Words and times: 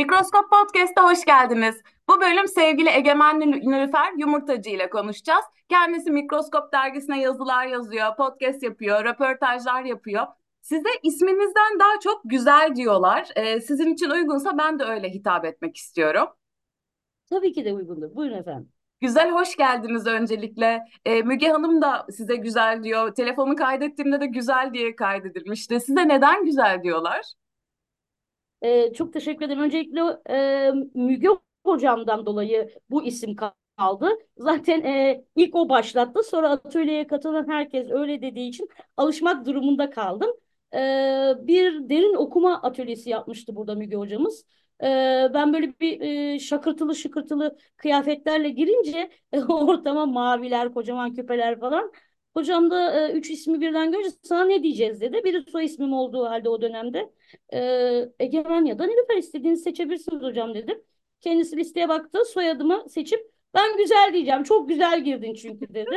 Mikroskop 0.00 0.50
Podcast'a 0.50 1.10
hoş 1.10 1.24
geldiniz. 1.24 1.82
Bu 2.08 2.20
bölüm 2.20 2.48
sevgili 2.48 2.88
Egemen 2.88 3.40
Nilüfer 3.40 4.12
Yumurtacı 4.18 4.70
ile 4.70 4.90
konuşacağız. 4.90 5.44
Kendisi 5.68 6.10
Mikroskop 6.10 6.72
dergisine 6.72 7.20
yazılar 7.20 7.66
yazıyor, 7.66 8.16
podcast 8.16 8.62
yapıyor, 8.62 9.04
röportajlar 9.04 9.82
yapıyor. 9.84 10.26
Size 10.62 10.88
isminizden 11.02 11.78
daha 11.80 12.00
çok 12.02 12.20
güzel 12.24 12.76
diyorlar. 12.76 13.28
Ee, 13.36 13.60
sizin 13.60 13.94
için 13.94 14.10
uygunsa 14.10 14.58
ben 14.58 14.78
de 14.78 14.84
öyle 14.84 15.10
hitap 15.10 15.44
etmek 15.44 15.76
istiyorum. 15.76 16.28
Tabii 17.30 17.52
ki 17.52 17.64
de 17.64 17.72
uygundur. 17.72 18.14
Buyurun 18.14 18.36
efendim. 18.36 18.72
Güzel, 19.00 19.30
hoş 19.30 19.56
geldiniz 19.56 20.06
öncelikle. 20.06 20.84
Ee, 21.04 21.22
Müge 21.22 21.48
Hanım 21.48 21.82
da 21.82 22.06
size 22.10 22.36
güzel 22.36 22.82
diyor. 22.82 23.14
Telefonu 23.14 23.56
kaydettiğimde 23.56 24.20
de 24.20 24.26
güzel 24.26 24.70
diye 24.74 24.96
kaydedilmişti. 24.96 25.80
Size 25.80 26.08
neden 26.08 26.44
güzel 26.44 26.82
diyorlar? 26.82 27.39
Ee, 28.62 28.92
çok 28.92 29.12
teşekkür 29.12 29.44
ederim. 29.46 29.62
Öncelikle 29.62 30.00
e, 30.30 30.70
Müge 30.94 31.28
hocamdan 31.64 32.26
dolayı 32.26 32.70
bu 32.90 33.04
isim 33.04 33.36
kaldı. 33.76 34.08
Zaten 34.38 34.80
e, 34.84 35.24
ilk 35.36 35.54
o 35.54 35.68
başlattı. 35.68 36.22
Sonra 36.22 36.50
atölyeye 36.50 37.06
katılan 37.06 37.48
herkes 37.48 37.90
öyle 37.90 38.22
dediği 38.22 38.48
için 38.48 38.68
alışmak 38.96 39.46
durumunda 39.46 39.90
kaldım. 39.90 40.30
E, 40.74 40.78
bir 41.46 41.88
derin 41.88 42.14
okuma 42.14 42.62
atölyesi 42.62 43.10
yapmıştı 43.10 43.56
burada 43.56 43.74
Müge 43.74 43.96
hocamız. 43.96 44.44
E, 44.82 44.86
ben 45.34 45.52
böyle 45.52 45.74
bir 45.80 46.00
e, 46.34 46.38
şakırtılı 46.38 46.94
şıkırtılı 46.96 47.56
kıyafetlerle 47.76 48.48
girince 48.50 49.10
e, 49.32 49.40
ortama 49.44 50.06
maviler, 50.06 50.74
kocaman 50.74 51.14
küpeler 51.14 51.60
falan. 51.60 51.92
Hocam 52.34 52.70
da 52.70 53.08
e, 53.08 53.12
üç 53.12 53.30
ismi 53.30 53.60
birden 53.60 53.92
görünce 53.92 54.10
sana 54.22 54.44
ne 54.44 54.62
diyeceğiz 54.62 55.00
dedi. 55.00 55.24
Biri 55.24 55.42
soy 55.50 55.64
ismim 55.64 55.92
olduğu 55.92 56.24
halde 56.26 56.48
o 56.48 56.62
dönemde. 56.62 57.12
E, 57.52 57.58
Egemen 58.18 58.64
ya 58.64 58.78
da 58.78 58.86
Nilüfer 58.86 59.16
istediğinizi 59.16 59.62
seçebilirsiniz 59.62 60.22
hocam 60.22 60.54
dedim. 60.54 60.82
Kendisi 61.20 61.56
listeye 61.56 61.88
baktı 61.88 62.24
soyadımı 62.24 62.84
seçip 62.88 63.20
ben 63.54 63.76
güzel 63.76 64.10
diyeceğim. 64.12 64.42
Çok 64.42 64.68
güzel 64.68 65.04
girdin 65.04 65.34
çünkü 65.34 65.74
dedi. 65.74 65.96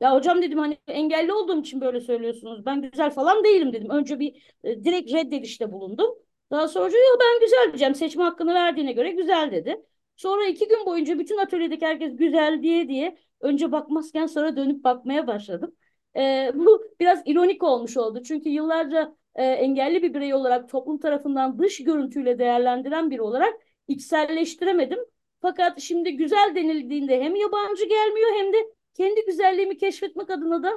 Ya 0.00 0.14
hocam 0.14 0.42
dedim 0.42 0.58
hani 0.58 0.78
engelli 0.88 1.32
olduğum 1.32 1.60
için 1.60 1.80
böyle 1.80 2.00
söylüyorsunuz. 2.00 2.66
Ben 2.66 2.82
güzel 2.82 3.10
falan 3.10 3.44
değilim 3.44 3.72
dedim. 3.72 3.90
Önce 3.90 4.18
bir 4.20 4.54
e, 4.64 4.84
direkt 4.84 5.12
reddedişte 5.12 5.72
bulundum. 5.72 6.10
Daha 6.50 6.68
sonra 6.68 6.84
hoca 6.84 6.98
yok 6.98 7.18
ben 7.20 7.40
güzel 7.40 7.64
diyeceğim. 7.66 7.94
Seçme 7.94 8.22
hakkını 8.24 8.54
verdiğine 8.54 8.92
göre 8.92 9.10
güzel 9.10 9.52
dedi. 9.52 9.82
Sonra 10.16 10.46
iki 10.46 10.68
gün 10.68 10.86
boyunca 10.86 11.18
bütün 11.18 11.38
atölyedeki 11.38 11.86
herkes 11.86 12.16
güzel 12.16 12.62
diye 12.62 12.88
diye 12.88 13.16
önce 13.42 13.72
bakmazken 13.72 14.26
sonra 14.26 14.56
dönüp 14.56 14.84
bakmaya 14.84 15.26
başladım. 15.26 15.74
E, 16.16 16.52
bu 16.54 16.84
biraz 17.00 17.22
ironik 17.26 17.62
olmuş 17.62 17.96
oldu. 17.96 18.22
Çünkü 18.22 18.48
yıllarca 18.48 19.16
e, 19.34 19.44
engelli 19.44 20.02
bir 20.02 20.14
birey 20.14 20.34
olarak 20.34 20.68
toplum 20.68 20.98
tarafından 20.98 21.58
dış 21.58 21.84
görüntüyle 21.84 22.38
değerlendiren 22.38 23.10
biri 23.10 23.22
olarak 23.22 23.54
içselleştiremedim. 23.88 24.98
Fakat 25.42 25.80
şimdi 25.80 26.16
güzel 26.16 26.52
denildiğinde 26.54 27.22
hem 27.22 27.36
yabancı 27.36 27.84
gelmiyor 27.84 28.30
hem 28.36 28.52
de 28.52 28.56
kendi 28.94 29.24
güzelliğimi 29.26 29.78
keşfetmek 29.78 30.30
adına 30.30 30.62
da 30.62 30.72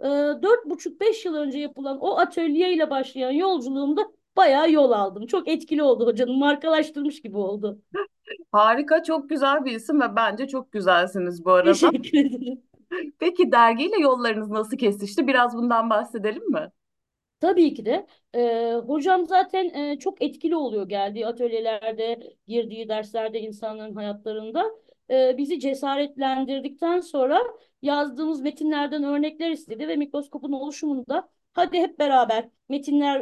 e, 0.00 0.42
dört 0.42 0.66
buçuk 0.66 1.00
beş 1.00 1.24
yıl 1.24 1.34
önce 1.34 1.58
yapılan 1.58 1.98
o 2.00 2.18
atölye 2.18 2.72
ile 2.74 2.90
başlayan 2.90 3.30
yolculuğumda 3.30 4.12
bayağı 4.36 4.72
yol 4.72 4.90
aldım. 4.90 5.26
Çok 5.26 5.48
etkili 5.48 5.82
oldu 5.82 6.06
hocanın 6.06 6.38
markalaştırmış 6.38 7.22
gibi 7.22 7.36
oldu. 7.36 7.82
Harika, 8.52 9.02
çok 9.02 9.28
güzel 9.28 9.64
bir 9.64 9.72
isim 9.72 10.00
ve 10.00 10.16
bence 10.16 10.48
çok 10.48 10.72
güzelsiniz 10.72 11.44
bu 11.44 11.52
arada. 11.52 11.72
Teşekkür 11.72 12.18
ederim. 12.18 12.62
Peki 13.18 13.52
dergiyle 13.52 13.96
yollarınız 14.00 14.50
nasıl 14.50 14.76
kesişti? 14.76 15.26
Biraz 15.26 15.56
bundan 15.56 15.90
bahsedelim 15.90 16.50
mi? 16.50 16.70
Tabii 17.40 17.74
ki 17.74 17.84
de. 17.84 18.06
E, 18.34 18.74
hocam 18.74 19.26
zaten 19.26 19.64
e, 19.74 19.98
çok 19.98 20.22
etkili 20.22 20.56
oluyor 20.56 20.88
geldiği 20.88 21.26
atölyelerde, 21.26 22.36
girdiği 22.46 22.88
derslerde 22.88 23.40
insanların 23.40 23.94
hayatlarında. 23.94 24.64
E, 25.10 25.34
bizi 25.38 25.60
cesaretlendirdikten 25.60 27.00
sonra 27.00 27.40
yazdığımız 27.82 28.40
metinlerden 28.40 29.04
örnekler 29.04 29.50
istedi 29.50 29.88
ve 29.88 29.96
mikroskopun 29.96 30.52
oluşumunda 30.52 31.28
hadi 31.52 31.78
hep 31.78 31.98
beraber 31.98 32.48
metinler 32.68 33.20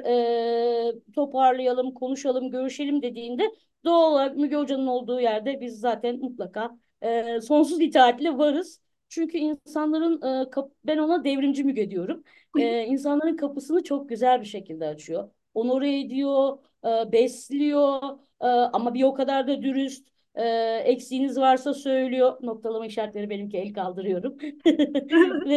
e, 0.89 1.13
toparlayalım, 1.15 1.95
konuşalım, 1.95 2.51
görüşelim 2.51 3.03
dediğinde 3.03 3.43
doğal 3.85 4.13
olarak 4.13 4.37
Müge 4.37 4.57
Hoca'nın 4.57 4.87
olduğu 4.87 5.21
yerde 5.21 5.61
biz 5.61 5.81
zaten 5.81 6.19
mutlaka 6.21 6.79
e, 7.03 7.41
sonsuz 7.41 7.81
itaatle 7.81 8.39
varız. 8.39 8.81
Çünkü 9.09 9.39
insanların 9.39 10.23
e, 10.43 10.51
ben 10.85 10.99
ona 10.99 11.25
devrimci 11.25 11.65
Müge 11.65 11.91
diyorum 11.91 12.25
e, 12.57 12.85
insanların 12.85 13.37
kapısını 13.37 13.83
çok 13.85 14.09
güzel 14.09 14.41
bir 14.41 14.47
şekilde 14.47 14.87
açıyor. 14.87 15.31
Onore 15.55 16.01
ediyor, 16.01 16.59
e, 16.85 17.13
besliyor 17.13 18.03
e, 18.41 18.47
ama 18.47 18.95
bir 18.95 19.03
o 19.05 19.15
kadar 19.15 19.47
da 19.49 19.63
dürüst. 19.63 20.09
E, 20.39 20.43
eksiğiniz 20.85 21.39
varsa 21.39 21.75
söylüyor. 21.75 22.39
Noktalama 22.43 22.87
işaretleri 22.87 23.31
benimki 23.31 23.59
el 23.59 23.73
kaldırıyorum. 23.75 24.39
Ve 25.45 25.55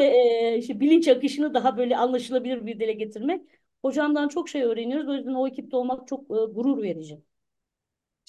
e, 0.54 0.58
işte 0.58 0.80
bilinç 0.80 1.08
akışını 1.08 1.54
daha 1.54 1.78
böyle 1.78 1.98
anlaşılabilir 1.98 2.66
bir 2.66 2.80
dile 2.80 2.94
getirmek. 2.94 3.42
Hocamdan 3.82 4.28
çok 4.28 4.50
şey 4.50 4.64
öğreniyoruz. 4.64 5.10
O 5.10 5.14
yüzden 5.14 5.34
o 5.34 5.48
ekipte 5.48 5.78
olmak 5.78 6.08
çok 6.08 6.22
e, 6.32 6.34
gurur 6.54 6.84
verici. 6.84 7.22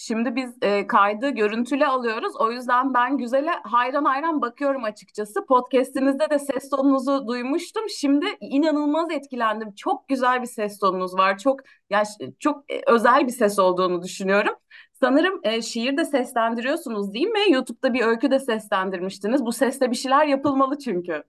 Şimdi 0.04 0.36
biz 0.36 0.50
e, 0.62 0.86
kaydı 0.86 1.30
görüntülü 1.30 1.86
alıyoruz. 1.86 2.32
O 2.40 2.52
yüzden 2.52 2.94
ben 2.94 3.18
güzele 3.18 3.50
hayran 3.50 4.04
hayran 4.04 4.42
bakıyorum 4.42 4.84
açıkçası. 4.84 5.46
Podcast'inizde 5.46 6.30
de 6.30 6.38
ses 6.38 6.70
tonunuzu 6.70 7.26
duymuştum. 7.26 7.82
Şimdi 7.90 8.26
inanılmaz 8.40 9.10
etkilendim. 9.10 9.74
Çok 9.74 10.08
güzel 10.08 10.42
bir 10.42 10.46
ses 10.46 10.78
tonunuz 10.78 11.14
var. 11.14 11.38
Çok 11.38 11.60
yani 11.90 12.06
çok 12.38 12.72
e, 12.72 12.82
özel 12.86 13.26
bir 13.26 13.32
ses 13.32 13.58
olduğunu 13.58 14.02
düşünüyorum. 14.02 14.54
Sanırım 14.92 15.40
e, 15.42 15.62
şiir 15.62 15.96
de 15.96 16.04
seslendiriyorsunuz 16.04 17.14
değil 17.14 17.28
mi? 17.28 17.52
YouTube'da 17.52 17.94
bir 17.94 18.02
öykü 18.02 18.30
de 18.30 18.38
seslendirmiştiniz. 18.38 19.46
Bu 19.46 19.52
sesle 19.52 19.90
bir 19.90 19.96
şeyler 19.96 20.26
yapılmalı 20.26 20.78
çünkü. 20.78 21.22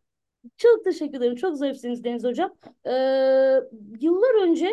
Çok 0.58 0.84
teşekkür 0.84 1.18
ederim. 1.18 1.36
Çok 1.36 1.58
zarifsiniz 1.58 2.04
Deniz 2.04 2.24
Hocam. 2.24 2.54
Ee, 2.86 2.92
yıllar 4.00 4.48
önce 4.48 4.72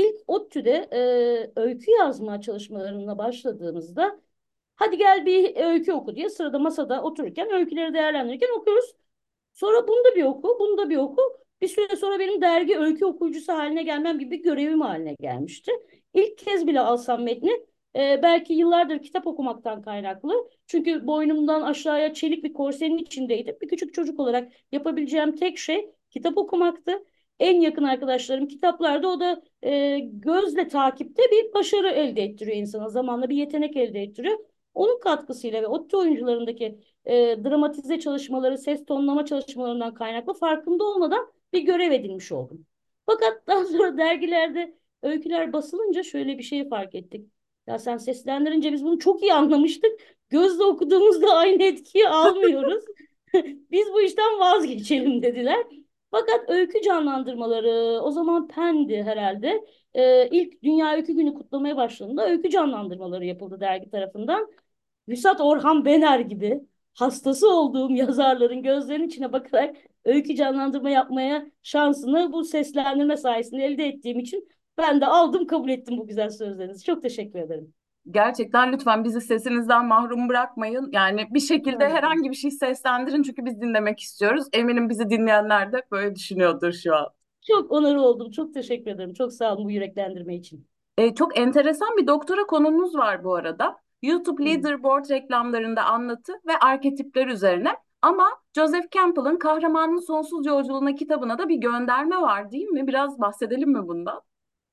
İlk 0.00 0.16
ODTÜ'de 0.26 0.88
e, 0.92 1.60
öykü 1.60 1.90
yazma 1.90 2.40
çalışmalarına 2.40 3.18
başladığımızda 3.18 4.20
hadi 4.76 4.96
gel 4.98 5.26
bir 5.26 5.56
öykü 5.56 5.92
oku 5.92 6.16
diye 6.16 6.30
sırada 6.30 6.58
masada 6.58 7.02
otururken 7.02 7.50
öyküleri 7.52 7.94
değerlendirirken 7.94 8.48
okuyoruz. 8.60 8.94
Sonra 9.52 9.88
bunu 9.88 10.04
da 10.04 10.16
bir 10.16 10.24
oku, 10.24 10.56
bunu 10.60 10.78
da 10.78 10.90
bir 10.90 10.96
oku. 10.96 11.22
Bir 11.60 11.68
süre 11.68 11.96
sonra 11.96 12.18
benim 12.18 12.42
dergi 12.42 12.78
öykü 12.78 13.04
okuyucusu 13.04 13.52
haline 13.52 13.82
gelmem 13.82 14.18
gibi 14.18 14.30
bir 14.30 14.42
görevim 14.42 14.80
haline 14.80 15.14
gelmişti. 15.20 15.72
İlk 16.14 16.38
kez 16.38 16.66
bile 16.66 16.80
alsam 16.80 17.22
metni 17.22 17.66
e, 17.96 18.20
belki 18.22 18.52
yıllardır 18.54 19.02
kitap 19.02 19.26
okumaktan 19.26 19.82
kaynaklı. 19.82 20.50
Çünkü 20.66 21.06
boynumdan 21.06 21.62
aşağıya 21.62 22.14
çelik 22.14 22.44
bir 22.44 22.52
korsenin 22.52 22.98
içindeydim. 22.98 23.56
Bir 23.62 23.68
küçük 23.68 23.94
çocuk 23.94 24.20
olarak 24.20 24.52
yapabileceğim 24.72 25.36
tek 25.36 25.58
şey 25.58 25.90
kitap 26.10 26.38
okumaktı 26.38 27.04
en 27.40 27.60
yakın 27.60 27.84
arkadaşlarım 27.84 28.48
kitaplarda 28.48 29.08
o 29.08 29.20
da 29.20 29.42
e, 29.62 29.98
gözle 29.98 30.68
takipte 30.68 31.22
bir 31.32 31.54
başarı 31.54 31.88
elde 31.90 32.22
ettiriyor 32.22 32.56
insana. 32.56 32.88
Zamanla 32.88 33.30
bir 33.30 33.36
yetenek 33.36 33.76
elde 33.76 34.02
ettiriyor. 34.02 34.38
Onun 34.74 35.00
katkısıyla 35.00 35.62
ve 35.62 35.66
ODTÜ 35.66 35.96
oyuncularındaki 35.96 36.80
e, 37.04 37.14
dramatize 37.44 38.00
çalışmaları, 38.00 38.58
ses 38.58 38.84
tonlama 38.86 39.24
çalışmalarından 39.26 39.94
kaynaklı 39.94 40.34
farkında 40.34 40.84
olmadan 40.84 41.32
bir 41.52 41.60
görev 41.62 41.92
edinmiş 41.92 42.32
oldum. 42.32 42.66
Fakat 43.06 43.32
daha 43.46 43.64
sonra 43.64 43.98
dergilerde 43.98 44.74
öyküler 45.02 45.52
basılınca 45.52 46.02
şöyle 46.02 46.38
bir 46.38 46.42
şey 46.42 46.68
fark 46.68 46.94
ettik. 46.94 47.30
Ya 47.66 47.78
sen 47.78 47.96
seslendirince 47.96 48.72
biz 48.72 48.84
bunu 48.84 48.98
çok 48.98 49.22
iyi 49.22 49.34
anlamıştık. 49.34 49.92
Gözle 50.30 50.64
okuduğumuzda 50.64 51.34
aynı 51.34 51.62
etkiyi 51.62 52.08
almıyoruz. 52.08 52.84
biz 53.70 53.92
bu 53.92 54.02
işten 54.02 54.38
vazgeçelim 54.38 55.22
dediler. 55.22 55.66
Fakat 56.10 56.50
öykü 56.50 56.82
canlandırmaları 56.82 58.00
o 58.02 58.10
zaman 58.10 58.48
Pen'di 58.48 59.02
herhalde. 59.02 59.66
Ee, 59.94 60.28
ilk 60.28 60.62
Dünya 60.62 60.92
Öykü 60.94 61.12
Günü 61.12 61.34
kutlamaya 61.34 61.76
başladığında 61.76 62.26
öykü 62.26 62.50
canlandırmaları 62.50 63.24
yapıldı 63.24 63.60
dergi 63.60 63.90
tarafından. 63.90 64.52
Vüsat 65.08 65.40
Orhan 65.40 65.84
Bener 65.84 66.20
gibi 66.20 66.60
hastası 66.94 67.50
olduğum 67.54 67.90
yazarların 67.90 68.62
gözlerinin 68.62 69.08
içine 69.08 69.32
bakarak 69.32 69.76
öykü 70.04 70.36
canlandırma 70.36 70.90
yapmaya 70.90 71.46
şansını 71.62 72.32
bu 72.32 72.44
seslendirme 72.44 73.16
sayesinde 73.16 73.64
elde 73.64 73.86
ettiğim 73.86 74.18
için 74.18 74.48
ben 74.78 75.00
de 75.00 75.06
aldım 75.06 75.46
kabul 75.46 75.68
ettim 75.70 75.98
bu 75.98 76.06
güzel 76.06 76.30
sözlerinizi. 76.30 76.84
Çok 76.84 77.02
teşekkür 77.02 77.38
ederim. 77.38 77.74
Gerçekten 78.10 78.72
lütfen 78.72 79.04
bizi 79.04 79.20
sesinizden 79.20 79.86
mahrum 79.86 80.28
bırakmayın. 80.28 80.88
Yani 80.92 81.26
bir 81.30 81.40
şekilde 81.40 81.84
Evet. 81.84 81.92
herhangi 81.94 82.30
bir 82.30 82.34
şey 82.34 82.50
seslendirin 82.50 83.22
çünkü 83.22 83.44
biz 83.44 83.60
dinlemek 83.60 84.00
istiyoruz. 84.00 84.44
Eminim 84.52 84.88
bizi 84.88 85.10
dinleyenler 85.10 85.72
de 85.72 85.82
böyle 85.90 86.14
düşünüyordur 86.14 86.72
şu 86.72 86.96
an. 86.96 87.06
Çok 87.46 87.72
onur 87.72 87.96
oldum. 87.96 88.30
Çok 88.30 88.54
teşekkür 88.54 88.90
ederim. 88.90 89.14
Çok 89.14 89.32
sağ 89.32 89.54
olun 89.54 89.64
bu 89.64 89.70
yüreklendirme 89.70 90.36
için. 90.36 90.66
Ee, 90.98 91.14
çok 91.14 91.38
enteresan 91.38 91.96
bir 91.96 92.06
doktora 92.06 92.46
konunuz 92.46 92.94
var 92.94 93.24
bu 93.24 93.34
arada. 93.34 93.76
YouTube. 94.02 94.44
Leaderboard 94.44 95.10
reklamlarında 95.10 95.84
anlatı 95.84 96.32
ve 96.46 96.58
arketipler 96.60 97.26
üzerine. 97.26 97.76
Ama 98.02 98.28
Joseph 98.56 98.90
Campbell'ın 98.90 99.36
Kahramanın 99.36 99.98
Sonsuz 100.06 100.46
Yolculuğuna 100.46 100.94
kitabına 100.94 101.38
da 101.38 101.48
bir 101.48 101.56
gönderme 101.56 102.16
var 102.20 102.50
değil 102.50 102.68
mi? 102.68 102.86
Biraz 102.86 103.20
bahsedelim 103.20 103.70
mi 103.72 103.88
bundan? 103.88 104.20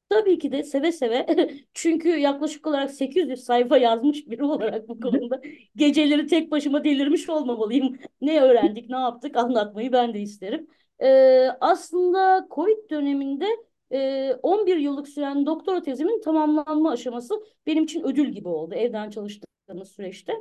Tabii 0.09 0.39
ki 0.39 0.51
de 0.51 0.63
seve 0.63 0.91
seve. 0.91 1.25
Çünkü 1.73 2.09
yaklaşık 2.09 2.67
olarak 2.67 2.91
800 2.91 3.43
sayfa 3.43 3.77
yazmış 3.77 4.27
biri 4.29 4.43
olarak 4.43 4.87
bu 4.89 4.99
konuda 4.99 5.41
geceleri 5.75 6.27
tek 6.27 6.51
başıma 6.51 6.83
delirmiş 6.83 7.29
olmamalıyım. 7.29 7.97
Ne 8.21 8.41
öğrendik, 8.41 8.89
ne 8.89 8.97
yaptık 8.97 9.37
anlatmayı 9.37 9.91
ben 9.91 10.13
de 10.13 10.19
isterim. 10.21 10.67
Ee, 11.01 11.47
aslında 11.61 12.47
Covid 12.51 12.89
döneminde 12.89 13.45
e, 13.91 14.33
11 14.43 14.77
yıllık 14.77 15.07
süren 15.07 15.45
doktora 15.45 15.81
tezimin 15.83 16.21
tamamlanma 16.21 16.91
aşaması 16.91 17.35
benim 17.67 17.83
için 17.83 18.03
ödül 18.03 18.27
gibi 18.29 18.47
oldu 18.47 18.75
evden 18.75 19.09
çalıştığımız 19.09 19.91
süreçte. 19.91 20.33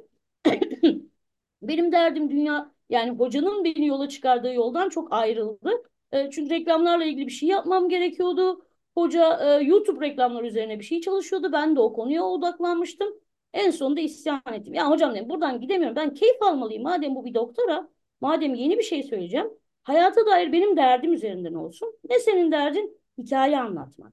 Benim 1.63 1.93
derdim 1.93 2.31
dünya 2.31 2.73
yani 2.91 3.11
hocanın 3.19 3.65
beni 3.65 3.87
yola 3.87 4.09
çıkardığı 4.09 4.55
yoldan 4.55 4.89
çok 4.89 5.13
ayrıldı. 5.13 5.71
E, 6.13 6.31
çünkü 6.31 6.51
reklamlarla 6.51 7.05
ilgili 7.05 7.27
bir 7.27 7.33
şey 7.33 7.49
yapmam 7.49 7.89
gerekiyordu. 7.89 8.66
Hoca 8.97 9.39
e, 9.61 9.65
YouTube 9.65 10.07
reklamları 10.07 10.47
üzerine 10.47 10.79
bir 10.79 10.85
şey 10.85 11.01
çalışıyordu. 11.01 11.53
Ben 11.53 11.77
de 11.77 11.81
o 11.81 11.93
konuya 11.93 12.25
odaklanmıştım. 12.25 13.09
En 13.55 13.71
sonunda 13.71 14.01
isyan 14.01 14.43
ettim. 14.53 14.75
Ya 14.75 14.91
hocam 14.91 15.15
dedim 15.15 15.29
buradan 15.29 15.61
gidemiyorum. 15.61 15.97
Ben 15.97 16.15
keyif 16.15 16.43
almalıyım. 16.43 16.83
Madem 16.83 17.15
bu 17.15 17.25
bir 17.25 17.35
doktora, 17.35 17.89
madem 18.21 18.55
yeni 18.55 18.79
bir 18.79 18.83
şey 18.83 19.03
söyleyeceğim. 19.03 19.51
Hayata 19.83 20.27
dair 20.27 20.53
benim 20.53 20.77
derdim 20.77 21.13
üzerinden 21.13 21.55
olsun. 21.55 21.99
Ne 22.11 22.19
senin 22.19 22.53
derdin? 22.53 23.01
Hikaye 23.19 23.59
anlatmak. 23.61 24.13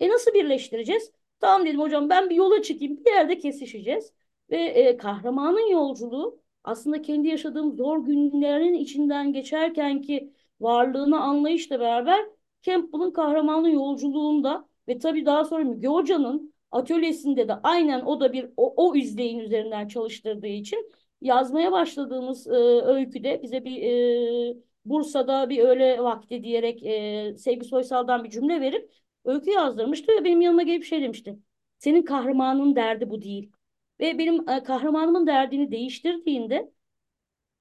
E 0.00 0.08
nasıl 0.08 0.34
birleştireceğiz? 0.34 1.12
Tamam 1.40 1.66
dedim 1.66 1.80
hocam 1.80 2.08
ben 2.10 2.30
bir 2.30 2.34
yola 2.34 2.62
çıkayım. 2.62 3.04
Bir 3.04 3.10
yerde 3.10 3.38
kesişeceğiz. 3.38 4.12
Ve 4.50 4.56
e, 4.56 4.96
kahramanın 4.96 5.70
yolculuğu 5.70 6.40
aslında 6.64 7.02
kendi 7.02 7.28
yaşadığım 7.28 7.72
zor 7.76 8.04
günlerin 8.06 8.74
içinden 8.74 9.32
geçerken 9.32 10.02
ki 10.02 10.32
varlığını 10.60 11.20
anlayışla 11.20 11.80
beraber 11.80 12.26
Campbell'ın 12.62 13.10
kahramanın 13.10 13.68
yolculuğunda 13.68 14.68
ve 14.88 14.98
tabii 14.98 15.26
daha 15.26 15.44
sonra 15.44 15.64
Müge 15.64 15.88
Hoca'nın 15.88 16.54
atölyesinde 16.70 17.48
de 17.48 17.54
aynen 17.54 18.00
o 18.00 18.20
da 18.20 18.32
bir 18.32 18.50
o, 18.56 18.74
o 18.76 18.96
izleyin 18.96 19.38
üzerinden 19.38 19.88
çalıştırdığı 19.88 20.46
için 20.46 20.90
yazmaya 21.20 21.72
başladığımız 21.72 22.46
e, 22.46 22.50
öyküde 22.84 23.42
bize 23.42 23.64
bir 23.64 23.82
e, 23.82 24.56
Bursa'da 24.84 25.48
bir 25.50 25.58
öğle 25.58 26.02
vakti 26.02 26.42
diyerek 26.44 26.82
e, 26.82 27.34
Sevgi 27.38 27.64
Soysal'dan 27.64 28.24
bir 28.24 28.30
cümle 28.30 28.60
verip 28.60 28.92
öykü 29.24 29.50
yazdırmıştı 29.50 30.12
ve 30.12 30.24
benim 30.24 30.40
yanıma 30.40 30.62
gelip 30.62 30.84
şey 30.84 31.02
demişti. 31.02 31.38
Senin 31.78 32.02
kahramanın 32.02 32.76
derdi 32.76 33.10
bu 33.10 33.22
değil. 33.22 33.52
Ve 34.00 34.18
benim 34.18 34.48
e, 34.48 34.62
kahramanımın 34.62 35.26
derdini 35.26 35.70
değiştirdiğinde 35.70 36.72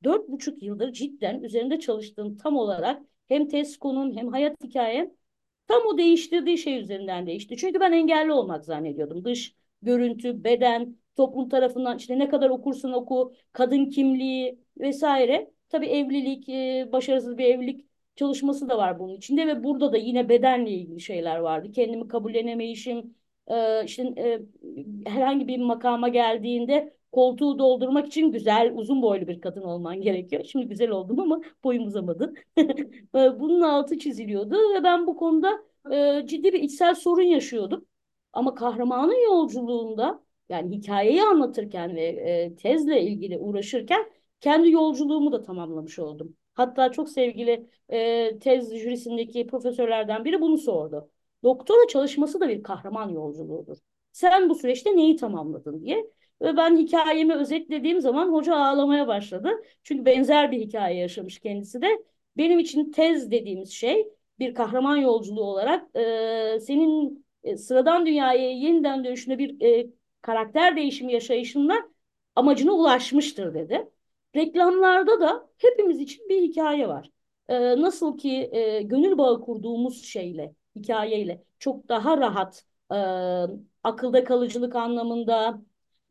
dört 0.04 0.30
buçuk 0.30 0.64
yıldır 0.64 0.94
cidden 0.94 1.44
üzerinde 1.44 1.80
çalıştığım 1.80 2.38
tam 2.38 2.58
olarak 2.58 3.04
hem 3.28 3.48
test 3.48 3.80
konum 3.80 4.18
hem 4.18 4.28
hayat 4.28 4.64
hikayem 4.64 5.12
tam 5.68 5.82
o 5.88 5.98
değiştirdiği 5.98 6.58
şey 6.58 6.80
üzerinden 6.80 7.28
değişti. 7.28 7.58
Çünkü 7.58 7.80
ben 7.80 7.92
engelli 7.92 8.32
olmak 8.32 8.66
zannediyordum. 8.66 9.26
Dış 9.26 9.56
görüntü, 9.82 10.44
beden, 10.44 10.98
toplum 11.16 11.50
tarafından 11.50 11.98
işte 11.98 12.20
ne 12.20 12.30
kadar 12.30 12.50
okursun 12.50 12.92
oku, 12.94 13.34
kadın 13.54 13.86
kimliği 13.86 14.60
vesaire. 14.80 15.52
Tabii 15.70 15.86
evlilik, 15.88 16.50
e, 16.50 16.90
başarısız 16.92 17.38
bir 17.38 17.46
evlilik 17.46 17.86
çalışması 18.16 18.70
da 18.70 18.78
var 18.78 19.00
bunun 19.00 19.14
içinde 19.16 19.48
ve 19.48 19.64
burada 19.64 19.94
da 19.94 19.98
yine 19.98 20.30
bedenle 20.30 20.72
ilgili 20.72 21.00
şeyler 21.02 21.38
vardı. 21.38 21.72
Kendimi 21.72 22.08
kabullenemeyişim, 22.08 23.16
e, 23.48 23.86
işte 23.86 24.04
e, 24.18 24.42
herhangi 25.06 25.48
bir 25.48 25.58
makama 25.60 26.08
geldiğinde 26.10 26.94
koltuğu 27.16 27.60
doldurmak 27.60 28.08
için 28.08 28.32
güzel, 28.32 28.72
uzun 28.76 29.02
boylu 29.02 29.28
bir 29.28 29.42
kadın 29.42 29.62
olman 29.62 30.02
gerekiyor. 30.02 30.44
Şimdi 30.46 30.68
güzel 30.68 30.90
oldum 30.90 31.20
ama 31.20 31.42
boyum 31.64 31.86
uzamadı. 31.88 32.34
Bunun 33.14 33.62
altı 33.62 34.00
çiziliyordu 34.00 34.56
ve 34.76 34.84
ben 34.84 35.08
bu 35.08 35.18
konuda 35.18 35.64
e, 35.92 36.28
ciddi 36.28 36.54
bir 36.54 36.62
içsel 36.64 36.96
sorun 36.96 37.22
yaşıyordum. 37.24 37.86
Ama 38.34 38.56
kahramanın 38.56 39.24
yolculuğunda 39.26 40.24
yani 40.50 40.78
hikayeyi 40.78 41.24
anlatırken 41.24 41.96
ve 41.96 42.02
e, 42.04 42.56
tezle 42.56 43.02
ilgili 43.02 43.38
uğraşırken 43.38 44.12
kendi 44.42 44.72
yolculuğumu 44.72 45.32
da 45.32 45.44
tamamlamış 45.44 46.00
oldum. 46.00 46.36
Hatta 46.54 46.92
çok 46.92 47.10
sevgili 47.10 47.70
e, 47.90 48.40
tez 48.40 48.76
jürisindeki 48.76 49.48
profesörlerden 49.48 50.26
biri 50.26 50.42
bunu 50.42 50.58
sordu. 50.58 51.10
Doktora 51.44 51.88
çalışması 51.88 52.40
da 52.40 52.50
bir 52.50 52.64
kahraman 52.64 53.10
yolculuğudur. 53.10 53.78
Sen 54.12 54.50
bu 54.50 54.56
süreçte 54.56 54.96
neyi 54.96 55.16
tamamladın 55.16 55.82
diye. 55.82 56.12
Ve 56.42 56.58
ben 56.58 56.78
hikayemi 56.78 57.34
özetlediğim 57.36 58.02
zaman 58.02 58.30
hoca 58.34 58.56
ağlamaya 58.56 59.08
başladı. 59.08 59.50
Çünkü 59.84 60.06
benzer 60.06 60.52
bir 60.52 60.60
hikaye 60.60 60.98
yaşamış 61.00 61.40
kendisi 61.40 61.82
de. 61.82 61.88
Benim 62.38 62.60
için 62.60 62.92
tez 62.92 63.32
dediğimiz 63.32 63.72
şey 63.72 64.08
bir 64.40 64.54
kahraman 64.54 64.98
yolculuğu 64.98 65.44
olarak 65.44 65.96
e, 65.96 66.60
senin 66.60 67.26
e, 67.44 67.58
sıradan 67.58 68.06
dünyaya 68.06 68.52
yeniden 68.52 69.04
dönüşünde 69.04 69.38
bir 69.38 69.62
e, 69.62 69.88
karakter 70.22 70.76
değişimi 70.78 71.14
yaşayışında 71.14 71.74
amacına 72.36 72.72
ulaşmıştır 72.72 73.54
dedi. 73.54 73.90
Reklamlarda 74.36 75.22
da 75.22 75.50
hepimiz 75.58 76.00
için 76.00 76.30
bir 76.30 76.42
hikaye 76.42 76.88
var. 76.88 77.10
E, 77.48 77.82
nasıl 77.82 78.18
ki 78.18 78.50
e, 78.52 78.82
gönül 78.82 79.18
bağı 79.18 79.42
kurduğumuz 79.42 80.04
şeyle, 80.06 80.54
hikayeyle 80.76 81.44
çok 81.60 81.90
daha 81.90 82.18
rahat 82.18 82.66
e, 82.92 82.96
akılda 83.84 84.24
kalıcılık 84.24 84.76
anlamında, 84.76 85.62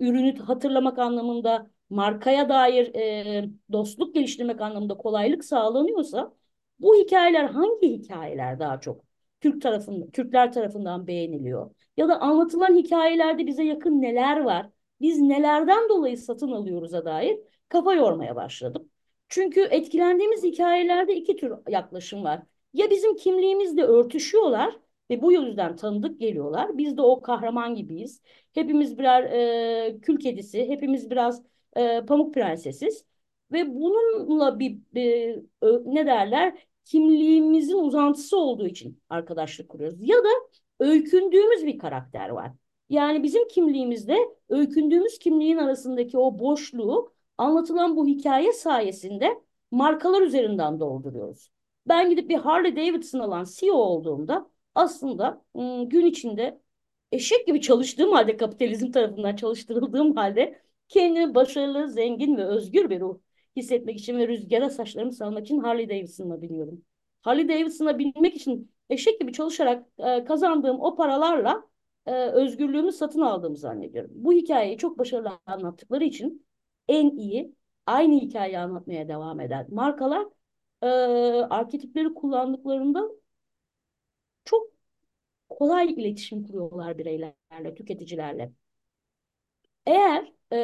ürünü 0.01 0.39
hatırlamak 0.39 0.99
anlamında, 0.99 1.71
markaya 1.91 2.49
dair 2.49 2.95
e, 2.95 3.49
dostluk 3.73 4.15
geliştirmek 4.15 4.61
anlamında 4.61 4.95
kolaylık 4.97 5.45
sağlanıyorsa 5.45 6.35
bu 6.81 6.95
hikayeler 6.97 7.45
hangi 7.45 7.89
hikayeler 7.93 8.59
daha 8.61 8.81
çok 8.81 9.05
Türk 9.41 9.63
tarafından, 9.63 10.11
Türkler 10.11 10.53
tarafından 10.53 11.07
beğeniliyor? 11.07 11.71
Ya 11.97 12.09
da 12.09 12.21
anlatılan 12.21 12.77
hikayelerde 12.77 13.47
bize 13.47 13.65
yakın 13.65 14.03
neler 14.03 14.41
var? 14.41 14.71
Biz 15.01 15.21
nelerden 15.21 15.89
dolayı 15.89 16.19
satın 16.19 16.53
alıyoruz'a 16.53 17.05
dair 17.05 17.39
kafa 17.69 17.95
yormaya 17.95 18.37
başladım. 18.37 18.91
Çünkü 19.29 19.61
etkilendiğimiz 19.71 20.43
hikayelerde 20.43 21.17
iki 21.17 21.37
tür 21.37 21.53
yaklaşım 21.69 22.25
var. 22.25 22.43
Ya 22.73 22.91
bizim 22.91 23.17
kimliğimizle 23.17 23.83
örtüşüyorlar 23.83 24.77
ve 25.11 25.23
bu 25.23 25.33
yüzden 25.33 25.77
tanıdık 25.77 26.21
geliyorlar. 26.21 26.79
Biz 26.79 26.97
de 26.97 27.03
o 27.03 27.23
kahraman 27.23 27.75
gibiyiz. 27.75 28.23
Hepimiz 28.53 28.99
birer 28.99 29.23
e, 29.25 30.01
kül 30.01 30.19
kedisi, 30.19 30.69
hepimiz 30.69 31.11
biraz 31.11 31.43
e, 31.77 32.05
pamuk 32.07 32.35
prensesiz. 32.35 33.05
Ve 33.53 33.75
bununla 33.75 34.59
bir 34.59 34.79
e, 34.97 35.37
ne 35.85 36.07
derler 36.07 36.67
kimliğimizin 36.85 37.79
uzantısı 37.79 38.37
olduğu 38.39 38.67
için 38.67 39.03
arkadaşlık 39.09 39.69
kuruyoruz. 39.69 39.99
Ya 40.01 40.17
da 40.17 40.29
öykündüğümüz 40.81 41.67
bir 41.67 41.79
karakter 41.79 42.29
var. 42.29 42.53
Yani 42.89 43.23
bizim 43.23 43.49
kimliğimizde 43.49 44.17
öykündüğümüz 44.49 45.19
kimliğin 45.19 45.57
arasındaki 45.57 46.19
o 46.19 46.39
boşluğu 46.39 47.13
anlatılan 47.39 47.97
bu 47.97 48.07
hikaye 48.07 48.53
sayesinde 48.53 49.43
markalar 49.71 50.23
üzerinden 50.23 50.81
dolduruyoruz. 50.81 51.51
Ben 51.89 52.11
gidip 52.11 52.29
bir 52.29 52.39
Harley 52.39 52.77
Davidson 52.77 53.19
alan 53.19 53.47
CEO 53.57 53.75
olduğumda 53.75 54.51
aslında 54.75 55.45
gün 55.87 56.07
içinde 56.07 56.61
eşek 57.13 57.47
gibi 57.47 57.61
çalıştığım 57.61 58.13
halde 58.13 58.37
kapitalizm 58.37 58.91
tarafından 58.91 59.37
çalıştırıldığım 59.37 60.17
halde 60.17 60.63
kendimi 60.89 61.35
başarılı, 61.35 61.89
zengin 61.89 62.37
ve 62.37 62.45
özgür 62.45 62.91
bir 62.91 63.01
ruh 63.01 63.19
hissetmek 63.57 63.99
için 63.99 64.19
ve 64.19 64.29
rüzgara 64.29 64.71
saçlarımı 64.71 65.13
salmak 65.13 65.45
için 65.45 65.59
Harley 65.59 65.89
Davidson'a 65.89 66.43
biniyorum. 66.43 66.83
Harley 67.23 67.49
Davidson'a 67.49 67.99
binmek 67.99 68.37
için 68.37 68.71
eşek 68.91 69.21
gibi 69.21 69.33
çalışarak 69.33 69.87
kazandığım 70.27 70.81
o 70.81 70.97
paralarla 70.97 71.65
özgürlüğümü 72.07 72.93
satın 72.93 73.21
aldığımı 73.21 73.57
zannediyorum. 73.57 74.11
Bu 74.15 74.33
hikayeyi 74.33 74.79
çok 74.79 74.99
başarılı 74.99 75.31
anlattıkları 75.47 76.05
için 76.05 76.47
en 76.89 77.11
iyi 77.11 77.55
aynı 77.87 78.15
hikayeyi 78.15 78.59
anlatmaya 78.59 79.09
devam 79.09 79.41
eden 79.41 79.67
markalar 79.75 80.27
e, 80.83 80.87
arketipleri 81.51 82.15
kullandıklarında 82.15 83.09
çok 84.45 84.71
kolay 85.49 85.93
iletişim 85.93 86.45
kuruyorlar 86.45 86.99
bireylerle, 86.99 87.75
tüketicilerle. 87.75 88.53
Eğer 89.87 90.33
e, 90.53 90.57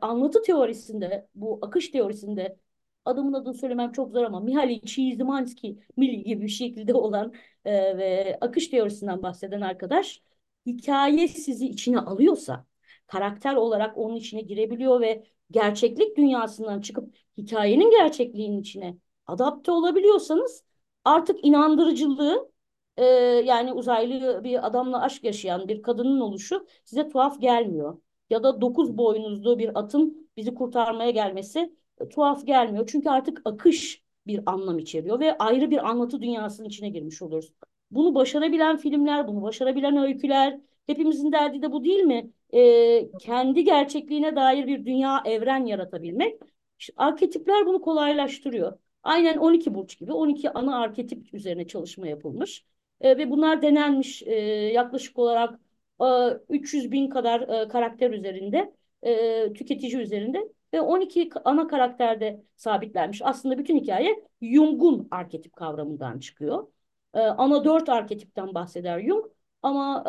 anlatı 0.00 0.42
teorisinde, 0.42 1.28
bu 1.34 1.58
akış 1.62 1.88
teorisinde 1.88 2.58
adamın 3.04 3.32
adını 3.32 3.54
söylemem 3.54 3.92
çok 3.92 4.12
zor 4.12 4.24
ama 4.24 4.40
Mihaly 4.40 4.80
Csikszentmihalyi 4.80 6.24
gibi 6.24 6.42
bir 6.42 6.48
şekilde 6.48 6.94
olan 6.94 7.34
e, 7.64 7.98
ve 7.98 8.38
akış 8.40 8.68
teorisinden 8.68 9.22
bahseden 9.22 9.60
arkadaş 9.60 10.22
hikaye 10.66 11.28
sizi 11.28 11.66
içine 11.68 11.98
alıyorsa 11.98 12.66
karakter 13.06 13.54
olarak 13.54 13.98
onun 13.98 14.16
içine 14.16 14.40
girebiliyor 14.40 15.00
ve 15.00 15.24
gerçeklik 15.50 16.16
dünyasından 16.16 16.80
çıkıp 16.80 17.14
hikayenin 17.36 17.90
gerçekliğinin 17.90 18.60
içine 18.60 18.96
adapte 19.26 19.70
olabiliyorsanız 19.72 20.64
artık 21.04 21.44
inandırıcılığı 21.44 22.53
e, 22.96 23.04
yani 23.44 23.72
uzaylı 23.72 24.44
bir 24.44 24.66
adamla 24.66 25.02
aşk 25.02 25.24
yaşayan 25.24 25.68
bir 25.68 25.82
kadının 25.82 26.20
oluşu 26.20 26.66
size 26.84 27.08
tuhaf 27.08 27.40
gelmiyor. 27.40 27.98
Ya 28.30 28.42
da 28.42 28.60
dokuz 28.60 28.98
boynuzlu 28.98 29.58
bir 29.58 29.78
atın 29.78 30.28
bizi 30.36 30.54
kurtarmaya 30.54 31.10
gelmesi 31.10 31.76
e, 32.00 32.08
tuhaf 32.08 32.46
gelmiyor. 32.46 32.86
Çünkü 32.92 33.08
artık 33.08 33.42
akış 33.44 34.02
bir 34.26 34.40
anlam 34.46 34.78
içeriyor 34.78 35.20
ve 35.20 35.38
ayrı 35.38 35.70
bir 35.70 35.88
anlatı 35.90 36.22
dünyasının 36.22 36.68
içine 36.68 36.88
girmiş 36.88 37.22
oluruz. 37.22 37.52
Bunu 37.90 38.14
başarabilen 38.14 38.76
filmler, 38.76 39.28
bunu 39.28 39.42
başarabilen 39.42 39.96
öyküler, 39.96 40.60
hepimizin 40.86 41.32
derdi 41.32 41.62
de 41.62 41.72
bu 41.72 41.84
değil 41.84 42.00
mi? 42.00 42.30
Ee, 42.54 43.10
kendi 43.18 43.64
gerçekliğine 43.64 44.36
dair 44.36 44.66
bir 44.66 44.86
dünya, 44.86 45.22
evren 45.24 45.66
yaratabilmek. 45.66 46.40
İşte 46.78 46.92
arketipler 46.96 47.66
bunu 47.66 47.80
kolaylaştırıyor. 47.80 48.78
Aynen 49.02 49.36
12 49.38 49.74
burç 49.74 49.98
gibi 49.98 50.12
12 50.12 50.50
ana 50.50 50.78
arketip 50.78 51.34
üzerine 51.34 51.66
çalışma 51.66 52.08
yapılmış. 52.08 52.64
Ee, 53.00 53.18
ve 53.18 53.30
bunlar 53.30 53.62
denenmiş 53.62 54.22
e, 54.22 54.34
yaklaşık 54.74 55.18
olarak 55.18 55.60
e, 56.00 56.04
300 56.48 56.92
bin 56.92 57.08
kadar 57.10 57.40
e, 57.64 57.68
karakter 57.68 58.10
üzerinde, 58.10 58.74
e, 59.02 59.52
tüketici 59.52 59.96
üzerinde 59.96 60.48
ve 60.74 60.80
12 60.80 61.30
ana 61.44 61.66
karakterde 61.66 62.42
sabitlenmiş. 62.56 63.22
Aslında 63.24 63.58
bütün 63.58 63.76
hikaye 63.80 64.24
Jung'un 64.42 65.08
arketip 65.10 65.52
kavramından 65.56 66.18
çıkıyor. 66.18 66.68
E, 67.14 67.20
ana 67.20 67.64
4 67.64 67.88
arketipten 67.88 68.54
bahseder 68.54 69.00
Jung 69.06 69.24
ama 69.62 70.04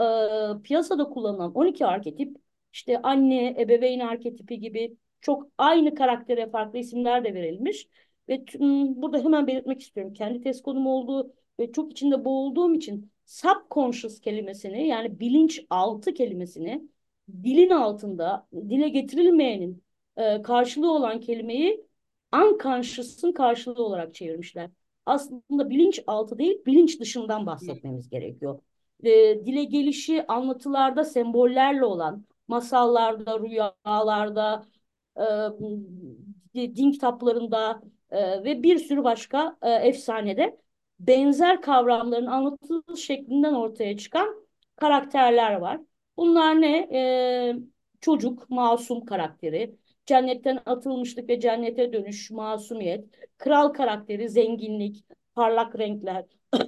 e, 0.60 0.62
piyasada 0.64 1.04
kullanılan 1.10 1.54
12 1.54 1.86
arketip 1.86 2.38
işte 2.74 3.02
anne, 3.02 3.56
ebeveyn 3.62 4.00
arketipi 4.00 4.60
gibi 4.60 4.98
çok 5.22 5.48
aynı 5.58 5.96
karaktere 5.96 6.50
farklı 6.50 6.80
isimler 6.80 7.24
de 7.24 7.34
verilmiş. 7.34 7.88
Ve 8.30 8.46
burada 8.96 9.18
hemen 9.20 9.48
belirtmek 9.48 9.82
istiyorum. 9.82 10.14
Kendi 10.14 10.42
test 10.42 10.64
konum 10.64 10.88
olduğu 10.88 11.34
ve 11.60 11.72
çok 11.72 11.92
içinde 11.92 12.26
boğulduğum 12.26 12.74
için 12.74 13.12
subconscious 13.26 14.20
kelimesini 14.22 14.88
yani 14.88 15.20
bilinçaltı 15.20 16.14
kelimesini 16.14 16.90
dilin 17.44 17.70
altında 17.70 18.48
dile 18.54 18.90
getirilmeyenin 18.90 19.84
e, 20.18 20.42
karşılığı 20.42 20.92
olan 20.92 21.20
kelimeyi 21.20 21.86
unconscious'ın 22.34 23.32
karşılığı 23.32 23.86
olarak 23.86 24.14
çevirmişler. 24.14 24.70
Aslında 25.06 25.70
bilinçaltı 25.70 26.38
değil, 26.38 26.66
bilinç 26.66 27.00
dışından 27.00 27.46
bahsetmemiz 27.46 28.10
gerekiyor. 28.10 28.60
E, 29.04 29.46
dile 29.46 29.64
gelişi 29.64 30.28
anlatılarda 30.28 31.04
sembollerle 31.04 31.86
olan, 31.86 32.26
masallarda, 32.48 33.40
rüyalarda, 33.40 34.66
e, 36.56 36.76
din 36.76 36.92
kitaplarında 36.92 37.82
e, 38.12 38.44
ve 38.44 38.64
bir 38.64 38.78
sürü 38.78 39.04
başka 39.04 39.58
e, 39.62 39.70
efsanede 39.70 40.58
benzer 41.00 41.62
kavramların 41.62 42.26
anlatılış 42.26 43.06
şeklinden 43.06 43.54
ortaya 43.54 43.98
çıkan 43.98 44.46
karakterler 44.76 45.54
var. 45.56 45.82
Bunlar 46.18 46.62
ne? 46.62 46.78
E, 46.78 47.56
çocuk, 48.02 48.50
masum 48.50 49.06
karakteri, 49.06 49.76
cennetten 50.06 50.60
atılmışlık 50.66 51.30
ve 51.30 51.40
cennete 51.40 51.94
dönüş, 51.94 52.32
masumiyet, 52.32 53.06
kral 53.38 53.70
karakteri, 53.70 54.30
zenginlik, 54.30 55.06
parlak 55.36 55.80
renkler. 55.80 56.26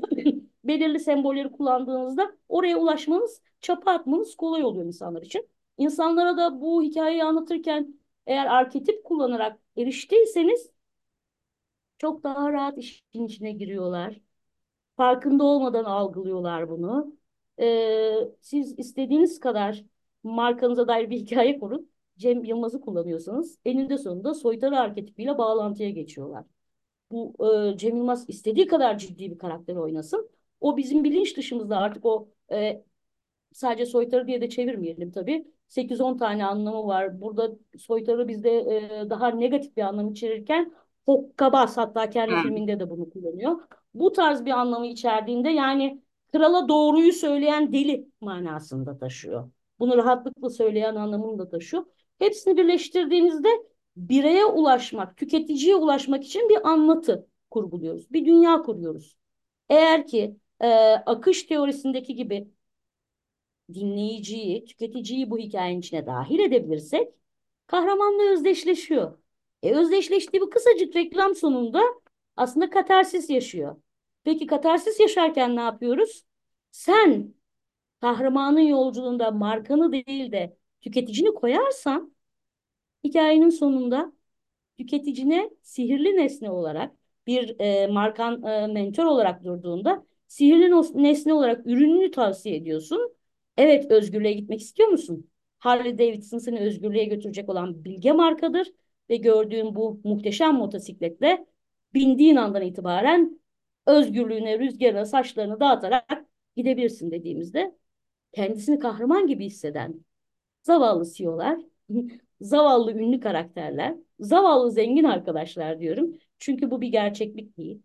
Belirli 0.64 1.00
sembolleri 1.00 1.52
kullandığınızda 1.52 2.38
oraya 2.50 2.78
ulaşmanız, 2.78 3.42
çapa 3.62 3.92
atmanız 3.92 4.36
kolay 4.36 4.64
oluyor 4.64 4.86
insanlar 4.86 5.22
için. 5.22 5.50
İnsanlara 5.78 6.38
da 6.38 6.62
bu 6.62 6.84
hikayeyi 6.84 7.24
anlatırken 7.24 8.00
eğer 8.28 8.46
arketip 8.46 9.04
kullanarak 9.04 9.60
eriştiyseniz 9.78 10.72
çok 11.98 12.24
daha 12.24 12.54
rahat 12.54 12.78
işin 12.78 13.26
içine 13.26 13.52
giriyorlar. 13.52 14.20
Farkında 14.98 15.44
olmadan 15.44 15.84
algılıyorlar 15.86 16.70
bunu. 16.70 17.18
Ee, 17.60 18.16
siz 18.42 18.80
istediğiniz 18.80 19.40
kadar 19.40 19.86
markanıza 20.24 20.88
dair 20.88 21.10
bir 21.10 21.18
hikaye 21.18 21.60
kurun. 21.60 21.92
Cem 22.18 22.44
Yılmaz'ı 22.44 22.82
kullanıyorsanız 22.82 23.60
eninde 23.66 23.98
sonunda 23.98 24.34
soytarı 24.34 24.80
arketipiyle 24.80 25.38
bağlantıya 25.38 25.90
geçiyorlar. 25.90 26.46
Bu 27.12 27.36
e, 27.74 27.78
Cem 27.78 27.98
Yılmaz 27.98 28.30
istediği 28.30 28.68
kadar 28.68 28.98
ciddi 28.98 29.32
bir 29.32 29.38
karakter 29.38 29.76
oynasın. 29.76 30.30
O 30.62 30.78
bizim 30.78 31.04
bilinç 31.04 31.38
dışımızda 31.38 31.78
artık 31.78 32.06
o 32.06 32.30
e, 32.52 32.84
sadece 33.54 33.86
soytarı 33.86 34.28
diye 34.28 34.42
de 34.42 34.50
çevirmeyelim 34.50 35.12
tabii. 35.12 35.48
8-10 35.68 36.18
tane 36.18 36.46
anlamı 36.46 36.88
var. 36.88 37.22
Burada 37.22 37.52
soytarı 37.78 38.28
bizde 38.28 38.52
e, 38.52 39.10
daha 39.10 39.30
negatif 39.30 39.78
bir 39.78 39.82
anlam 39.82 40.12
içerirken 40.12 40.74
hokkabaz 41.08 41.78
hatta 41.78 42.10
kendi 42.10 42.36
hmm. 42.36 42.42
filminde 42.42 42.80
de 42.80 42.90
bunu 42.90 43.10
kullanıyor. 43.10 43.60
Bu 43.94 44.12
tarz 44.12 44.46
bir 44.46 44.52
anlamı 44.52 44.88
içerdiğinde 44.88 45.50
yani 45.50 46.02
krala 46.32 46.70
doğruyu 46.70 47.14
söyleyen 47.14 47.74
deli 47.74 48.08
manasında 48.22 48.98
taşıyor. 48.98 49.52
Bunu 49.80 49.98
rahatlıkla 49.98 50.50
söyleyen 50.50 50.96
anlamını 50.96 51.40
da 51.40 51.50
taşıyor. 51.50 51.86
Hepsini 52.20 52.58
birleştirdiğinizde 52.58 53.50
bireye 53.96 54.46
ulaşmak, 54.46 55.18
tüketiciye 55.18 55.76
ulaşmak 55.76 56.24
için 56.24 56.50
bir 56.50 56.68
anlatı 56.68 57.28
kurguluyoruz. 57.50 58.12
Bir 58.12 58.26
dünya 58.26 58.62
kuruyoruz. 58.62 59.18
Eğer 59.70 60.08
ki 60.08 60.38
e, 60.62 60.68
akış 60.94 61.44
teorisindeki 61.44 62.16
gibi 62.16 62.48
dinleyiciyi, 63.74 64.66
tüketiciyi 64.66 65.30
bu 65.30 65.38
hikayenin 65.38 65.80
içine 65.80 66.06
dahil 66.06 66.40
edebilirsek 66.40 67.14
kahramanla 67.68 68.32
özdeşleşiyor. 68.32 69.18
E, 69.64 69.72
özdeşleştiği 69.76 70.42
bu 70.42 70.50
kısacık 70.50 70.96
reklam 70.96 71.36
sonunda 71.36 71.82
aslında 72.36 72.70
katarsis 72.70 73.30
yaşıyor. 73.30 73.76
Peki 74.24 74.48
katarsis 74.48 75.00
yaşarken 75.00 75.56
ne 75.56 75.62
yapıyoruz? 75.62 76.26
Sen 76.72 77.34
kahramanın 78.02 78.60
yolculuğunda 78.60 79.32
markanı 79.32 79.92
değil 79.92 80.32
de 80.32 80.58
tüketicini 80.82 81.34
koyarsan 81.34 82.16
hikayenin 83.04 83.50
sonunda 83.50 84.14
tüketicine 84.78 85.50
sihirli 85.64 86.18
nesne 86.18 86.52
olarak 86.52 86.96
bir 87.28 87.60
e, 87.60 87.88
markan 87.88 88.44
e, 88.44 88.68
mentor 88.68 89.06
olarak 89.06 89.44
durduğunda 89.44 90.06
sihirli 90.28 90.72
nesne 91.04 91.34
olarak 91.34 91.68
ürününü 91.68 92.12
tavsiye 92.12 92.56
ediyorsun. 92.56 93.16
Evet 93.58 93.92
özgürlüğe 93.92 94.34
gitmek 94.34 94.62
istiyor 94.62 94.90
musun? 94.90 95.30
Harley 95.60 95.98
Davidson 95.98 96.38
seni 96.38 96.60
özgürlüğe 96.60 97.06
götürecek 97.06 97.50
olan 97.50 97.86
bilge 97.86 98.12
markadır 98.12 98.68
ve 99.10 99.18
gördüğün 99.18 99.76
bu 99.76 100.02
muhteşem 100.04 100.56
motosikletle 100.56 101.46
bindiğin 101.94 102.36
andan 102.36 102.62
itibaren 102.62 103.40
özgürlüğüne, 103.86 104.60
rüzgarına, 104.60 105.06
saçlarını 105.06 105.60
dağıtarak 105.60 106.26
gidebilirsin 106.56 107.12
dediğimizde 107.12 107.76
kendisini 108.32 108.80
kahraman 108.80 109.28
gibi 109.28 109.46
hisseden 109.46 110.06
zavallı 110.64 111.14
CEO'lar, 111.14 111.60
zavallı 112.42 112.92
ünlü 112.94 113.20
karakterler, 113.20 113.96
zavallı 114.20 114.72
zengin 114.72 115.04
arkadaşlar 115.04 115.80
diyorum. 115.80 116.18
Çünkü 116.40 116.72
bu 116.72 116.82
bir 116.82 116.88
gerçeklik 116.88 117.58
değil. 117.58 117.82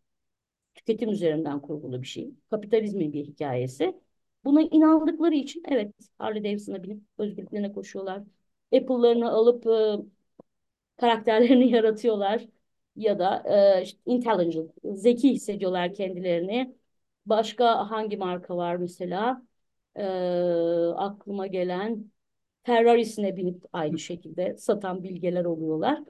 Tüketim 0.75 1.11
üzerinden 1.11 1.61
kurgulu 1.61 2.03
bir 2.03 2.07
şey. 2.07 2.31
Kapitalizmin 2.51 3.13
bir 3.13 3.25
hikayesi. 3.27 3.95
Buna 4.45 4.63
inandıkları 4.63 5.35
için 5.35 5.63
evet 5.69 5.95
Harley 6.19 6.45
Davidson'a 6.45 6.83
binip 6.83 7.03
özgürlüklerine 7.19 7.73
koşuyorlar. 7.73 8.23
Apple'larını 8.73 9.31
alıp 9.33 9.67
e, 9.67 9.97
karakterlerini 11.03 11.71
yaratıyorlar 11.77 12.47
ya 12.97 13.19
da 13.19 13.43
e, 13.81 13.83
işte 13.83 14.01
intelligent, 14.07 14.73
zeki 14.85 15.31
hissediyorlar 15.31 15.95
kendilerini. 15.95 16.77
Başka 17.27 17.91
hangi 17.91 18.17
marka 18.17 18.57
var 18.57 18.77
mesela? 18.77 19.43
E, 19.97 20.05
aklıma 20.97 21.47
gelen 21.47 22.11
Ferrari'sine 22.65 23.37
binip 23.37 23.65
aynı 23.73 23.99
şekilde 23.99 24.57
satan 24.59 25.03
bilgeler 25.05 25.45
oluyorlar. 25.45 26.01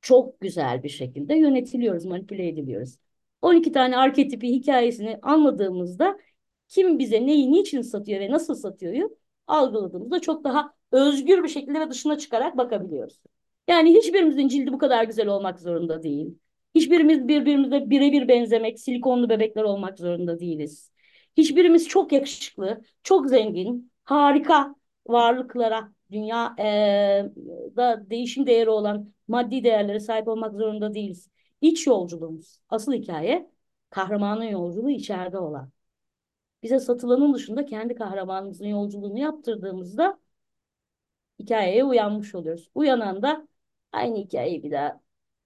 Çok 0.00 0.40
güzel 0.40 0.82
bir 0.82 0.88
şekilde 0.88 1.34
yönetiliyoruz, 1.34 2.04
manipüle 2.04 2.48
ediliyoruz. 2.48 2.98
12 3.42 3.72
tane 3.72 3.96
arketipi 3.96 4.48
hikayesini 4.48 5.18
anladığımızda 5.22 6.18
kim 6.68 6.98
bize 6.98 7.26
neyi 7.26 7.52
niçin 7.52 7.82
satıyor 7.82 8.20
ve 8.20 8.30
nasıl 8.30 8.54
satıyoryu 8.54 9.16
algıladığımızda 9.46 10.20
çok 10.20 10.44
daha 10.44 10.74
özgür 10.92 11.42
bir 11.42 11.48
şekilde 11.48 11.80
ve 11.80 11.90
dışına 11.90 12.18
çıkarak 12.18 12.58
bakabiliyoruz. 12.58 13.20
Yani 13.68 13.94
hiçbirimizin 13.94 14.48
cildi 14.48 14.72
bu 14.72 14.78
kadar 14.78 15.04
güzel 15.04 15.26
olmak 15.28 15.60
zorunda 15.60 16.02
değil. 16.02 16.38
Hiçbirimiz 16.74 17.28
birbirimize 17.28 17.90
birebir 17.90 18.28
benzemek, 18.28 18.80
silikonlu 18.80 19.28
bebekler 19.28 19.62
olmak 19.62 19.98
zorunda 19.98 20.40
değiliz. 20.40 20.92
Hiçbirimiz 21.36 21.88
çok 21.88 22.12
yakışıklı, 22.12 22.80
çok 23.02 23.28
zengin, 23.28 23.92
harika 24.04 24.74
varlıklara, 25.06 25.92
dünya 26.10 26.54
e, 26.58 26.64
da 27.76 28.10
değişim 28.10 28.46
değeri 28.46 28.70
olan 28.70 29.12
maddi 29.28 29.64
değerlere 29.64 30.00
sahip 30.00 30.28
olmak 30.28 30.54
zorunda 30.54 30.94
değiliz. 30.94 31.28
İç 31.60 31.86
yolculuğumuz, 31.86 32.60
asıl 32.68 32.92
hikaye 32.92 33.50
kahramanın 33.90 34.44
yolculuğu 34.44 34.90
içeride 34.90 35.38
olan. 35.38 35.70
Bize 36.62 36.80
satılanın 36.80 37.34
dışında 37.34 37.64
kendi 37.66 37.94
kahramanımızın 37.94 38.66
yolculuğunu 38.66 39.18
yaptırdığımızda 39.18 40.18
hikayeye 41.38 41.84
uyanmış 41.84 42.34
oluyoruz. 42.34 42.70
Uyanan 42.74 43.22
da 43.22 43.48
aynı 43.92 44.16
hikayeyi 44.18 44.62
bir 44.62 44.70
daha 44.70 45.00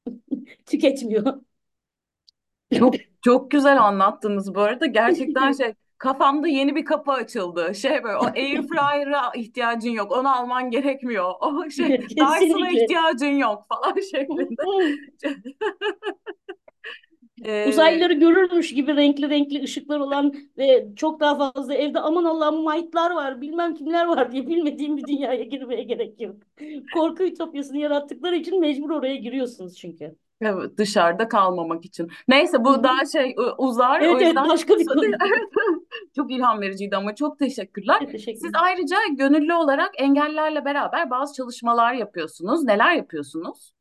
tüketmiyor. 0.66 1.40
Çok 2.78 2.94
çok 3.22 3.50
güzel 3.50 3.82
anlattınız 3.82 4.54
bu 4.54 4.60
arada. 4.60 4.86
Gerçekten 4.86 5.52
şey 5.62 5.74
kafamda 5.98 6.48
yeni 6.48 6.76
bir 6.76 6.84
kapı 6.84 7.12
açıldı. 7.12 7.74
Şey 7.74 8.04
böyle 8.04 8.16
o 8.16 8.24
air 8.24 8.62
fryer'a 8.62 9.32
ihtiyacın 9.34 9.90
yok. 9.90 10.12
Onu 10.12 10.36
alman 10.36 10.70
gerekmiyor. 10.70 11.34
O 11.40 11.70
şey 11.70 12.00
Dyson'a 12.10 12.70
ihtiyacın 12.70 13.26
yok 13.36 13.66
falan 13.68 14.00
şeklinde. 14.10 14.62
Ee, 17.44 17.68
Uzaylıları 17.68 18.12
görürmüş 18.12 18.74
gibi 18.74 18.96
renkli 18.96 19.30
renkli 19.30 19.62
ışıklar 19.62 20.00
olan 20.00 20.34
ve 20.58 20.88
çok 20.96 21.20
daha 21.20 21.52
fazla 21.52 21.74
evde 21.74 22.00
aman 22.00 22.24
Allah'ım 22.24 22.62
maytlar 22.62 23.10
var 23.10 23.40
bilmem 23.40 23.74
kimler 23.74 24.06
var 24.06 24.32
diye 24.32 24.46
bilmediğim 24.46 24.96
bir 24.96 25.06
dünyaya 25.06 25.44
girmeye 25.44 25.82
gerek 25.82 26.20
yok. 26.20 26.36
Korku 26.94 27.22
ütopyasını 27.24 27.78
yarattıkları 27.78 28.36
için 28.36 28.60
mecbur 28.60 28.90
oraya 28.90 29.16
giriyorsunuz 29.16 29.76
çünkü. 29.78 30.16
evet, 30.40 30.78
dışarıda 30.78 31.28
kalmamak 31.28 31.84
için. 31.84 32.10
Neyse 32.28 32.64
bu 32.64 32.82
daha 32.84 33.04
şey 33.12 33.34
uzar. 33.58 34.00
O 34.00 34.04
Evet 34.04 34.22
evet 34.22 34.26
yüzden 34.26 34.48
başka 34.48 34.78
bir 34.78 34.86
konu. 34.86 35.04
çok 36.16 36.30
ilham 36.32 36.60
vericiydi 36.60 36.96
ama 36.96 37.14
çok 37.14 37.38
teşekkürler. 37.38 38.00
Teşekkür 38.12 38.40
Siz 38.40 38.50
ederim. 38.50 38.54
ayrıca 38.62 38.96
gönüllü 39.10 39.54
olarak 39.54 39.90
engellilerle 39.98 40.64
beraber 40.64 41.10
bazı 41.10 41.34
çalışmalar 41.34 41.92
yapıyorsunuz. 41.94 42.64
Neler 42.64 42.92
yapıyorsunuz? 42.92 43.72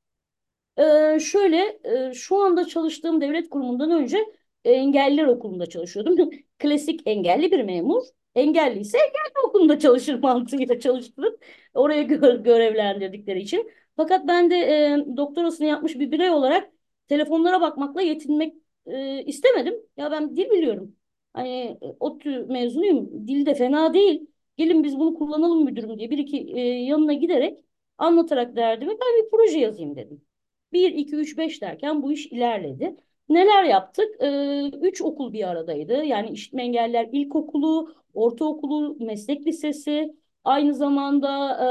Ee, 0.77 1.19
şöyle 1.19 1.79
şu 2.13 2.37
anda 2.37 2.67
çalıştığım 2.67 3.21
devlet 3.21 3.49
kurumundan 3.49 3.91
önce 3.91 4.17
engelliler 4.65 5.25
okulunda 5.25 5.65
çalışıyordum. 5.65 6.29
Klasik 6.59 7.01
engelli 7.05 7.51
bir 7.51 7.63
memur. 7.63 8.03
Engelli 8.35 8.79
ise 8.79 8.97
engelli 8.97 9.47
okulunda 9.47 9.79
çalışır 9.79 10.19
mantığıyla 10.19 10.79
çalıştırıp 10.79 11.45
oraya 11.73 12.03
gö- 12.03 12.43
görevlendirdikleri 12.43 13.39
için. 13.41 13.71
Fakat 13.95 14.27
ben 14.27 14.49
de 14.51 14.55
e, 14.55 15.17
doktorasını 15.17 15.67
yapmış 15.67 15.95
bir 15.99 16.11
birey 16.11 16.29
olarak 16.29 16.71
telefonlara 17.07 17.61
bakmakla 17.61 18.01
yetinmek 18.01 18.53
e, 18.85 19.23
istemedim. 19.23 19.73
Ya 19.97 20.11
ben 20.11 20.35
dil 20.35 20.49
biliyorum. 20.51 20.95
Hani 21.33 21.49
e, 21.81 21.95
ODTÜ 21.99 22.45
mezunuyum. 22.45 23.27
Dil 23.27 23.45
de 23.45 23.55
fena 23.55 23.93
değil. 23.93 24.27
Gelin 24.57 24.83
biz 24.83 24.99
bunu 24.99 25.13
kullanalım 25.15 25.65
müdürüm 25.65 25.97
diye 25.99 26.09
bir 26.09 26.17
iki 26.17 26.37
e, 26.55 26.59
yanına 26.61 27.13
giderek 27.13 27.59
anlatarak 27.97 28.55
derdimi 28.55 28.91
ben 28.91 29.23
bir 29.25 29.29
proje 29.31 29.59
yazayım 29.59 29.95
dedim. 29.95 30.21
Bir 30.73 30.91
2 30.93 31.15
3 31.15 31.37
5 31.37 31.61
derken 31.61 32.03
bu 32.03 32.11
iş 32.11 32.25
ilerledi. 32.25 32.95
Neler 33.29 33.63
yaptık? 33.63 34.15
Ee, 34.21 34.69
üç 34.81 35.01
okul 35.01 35.33
bir 35.33 35.47
aradaydı. 35.49 36.03
Yani 36.03 36.29
işitme 36.29 36.63
engelliler 36.63 37.09
ilkokulu, 37.11 37.95
ortaokulu, 38.13 38.97
meslek 38.99 39.47
lisesi, 39.47 40.15
aynı 40.43 40.73
zamanda 40.73 41.27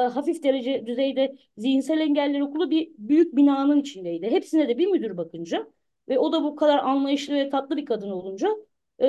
e, 0.06 0.08
hafif 0.08 0.42
derece 0.42 0.86
düzeyde 0.86 1.36
zihinsel 1.58 2.00
engeller 2.00 2.40
okulu 2.40 2.70
bir 2.70 2.92
büyük 2.98 3.36
binanın 3.36 3.80
içindeydi. 3.80 4.30
Hepsine 4.30 4.68
de 4.68 4.78
bir 4.78 4.86
müdür 4.86 5.16
bakınca 5.16 5.66
ve 6.08 6.18
o 6.18 6.32
da 6.32 6.44
bu 6.44 6.56
kadar 6.56 6.78
anlayışlı 6.78 7.34
ve 7.34 7.50
tatlı 7.50 7.76
bir 7.76 7.86
kadın 7.86 8.10
olunca 8.10 8.48
e, 8.98 9.06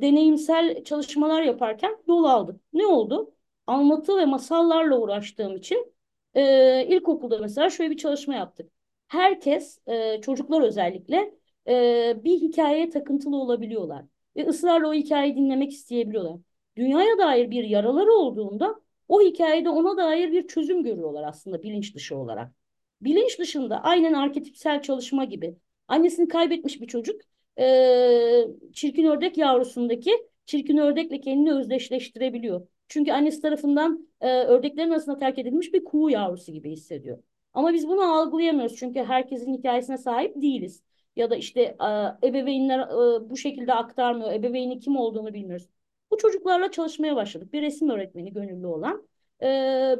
deneyimsel 0.00 0.84
çalışmalar 0.84 1.42
yaparken 1.42 1.96
yol 2.08 2.24
aldık. 2.24 2.60
Ne 2.72 2.86
oldu? 2.86 3.34
Anlatı 3.66 4.16
ve 4.16 4.24
masallarla 4.24 4.98
uğraştığım 4.98 5.56
için 5.56 5.92
e, 6.34 6.86
ilkokulda 6.86 7.38
mesela 7.38 7.70
şöyle 7.70 7.90
bir 7.90 7.96
çalışma 7.96 8.34
yaptık 8.34 8.75
herkes, 9.08 9.78
e, 9.88 10.20
çocuklar 10.20 10.62
özellikle 10.62 11.34
e, 11.68 12.24
bir 12.24 12.40
hikayeye 12.40 12.90
takıntılı 12.90 13.36
olabiliyorlar. 13.36 14.04
Ve 14.36 14.46
ısrarla 14.46 14.88
o 14.88 14.94
hikayeyi 14.94 15.36
dinlemek 15.36 15.72
isteyebiliyorlar. 15.72 16.40
Dünyaya 16.76 17.18
dair 17.18 17.50
bir 17.50 17.64
yaraları 17.64 18.12
olduğunda 18.12 18.80
o 19.08 19.20
hikayede 19.22 19.68
ona 19.68 19.96
dair 19.96 20.32
bir 20.32 20.46
çözüm 20.46 20.84
görüyorlar 20.84 21.24
aslında 21.28 21.62
bilinç 21.62 21.94
dışı 21.94 22.16
olarak. 22.16 22.52
Bilinç 23.00 23.38
dışında 23.38 23.82
aynen 23.82 24.12
arketipsel 24.12 24.82
çalışma 24.82 25.24
gibi. 25.24 25.56
Annesini 25.88 26.28
kaybetmiş 26.28 26.80
bir 26.80 26.86
çocuk 26.86 27.20
e, 27.58 28.44
çirkin 28.72 29.04
ördek 29.04 29.38
yavrusundaki 29.38 30.10
çirkin 30.46 30.76
ördekle 30.76 31.20
kendini 31.20 31.52
özdeşleştirebiliyor. 31.54 32.66
Çünkü 32.88 33.12
annesi 33.12 33.42
tarafından 33.42 34.08
e, 34.20 34.28
ördeklerin 34.28 34.90
arasında 34.90 35.18
terk 35.18 35.38
edilmiş 35.38 35.74
bir 35.74 35.84
kuğu 35.84 36.10
yavrusu 36.10 36.52
gibi 36.52 36.70
hissediyor. 36.70 37.18
Ama 37.56 37.72
biz 37.72 37.88
bunu 37.88 38.02
algılayamıyoruz 38.02 38.76
çünkü 38.76 39.04
herkesin 39.04 39.58
hikayesine 39.58 39.98
sahip 39.98 40.42
değiliz. 40.42 40.82
Ya 41.16 41.30
da 41.30 41.36
işte 41.36 41.60
e, 41.62 41.86
ebeveynler 42.28 42.78
e, 42.80 43.30
bu 43.30 43.36
şekilde 43.36 43.74
aktarmıyor. 43.74 44.32
Ebeveynin 44.32 44.80
kim 44.80 44.96
olduğunu 44.96 45.34
bilmiyoruz. 45.34 45.68
Bu 46.10 46.18
çocuklarla 46.18 46.70
çalışmaya 46.70 47.16
başladık. 47.16 47.52
Bir 47.52 47.62
resim 47.62 47.90
öğretmeni 47.90 48.32
gönüllü 48.32 48.66
olan. 48.66 49.08
E, 49.42 49.46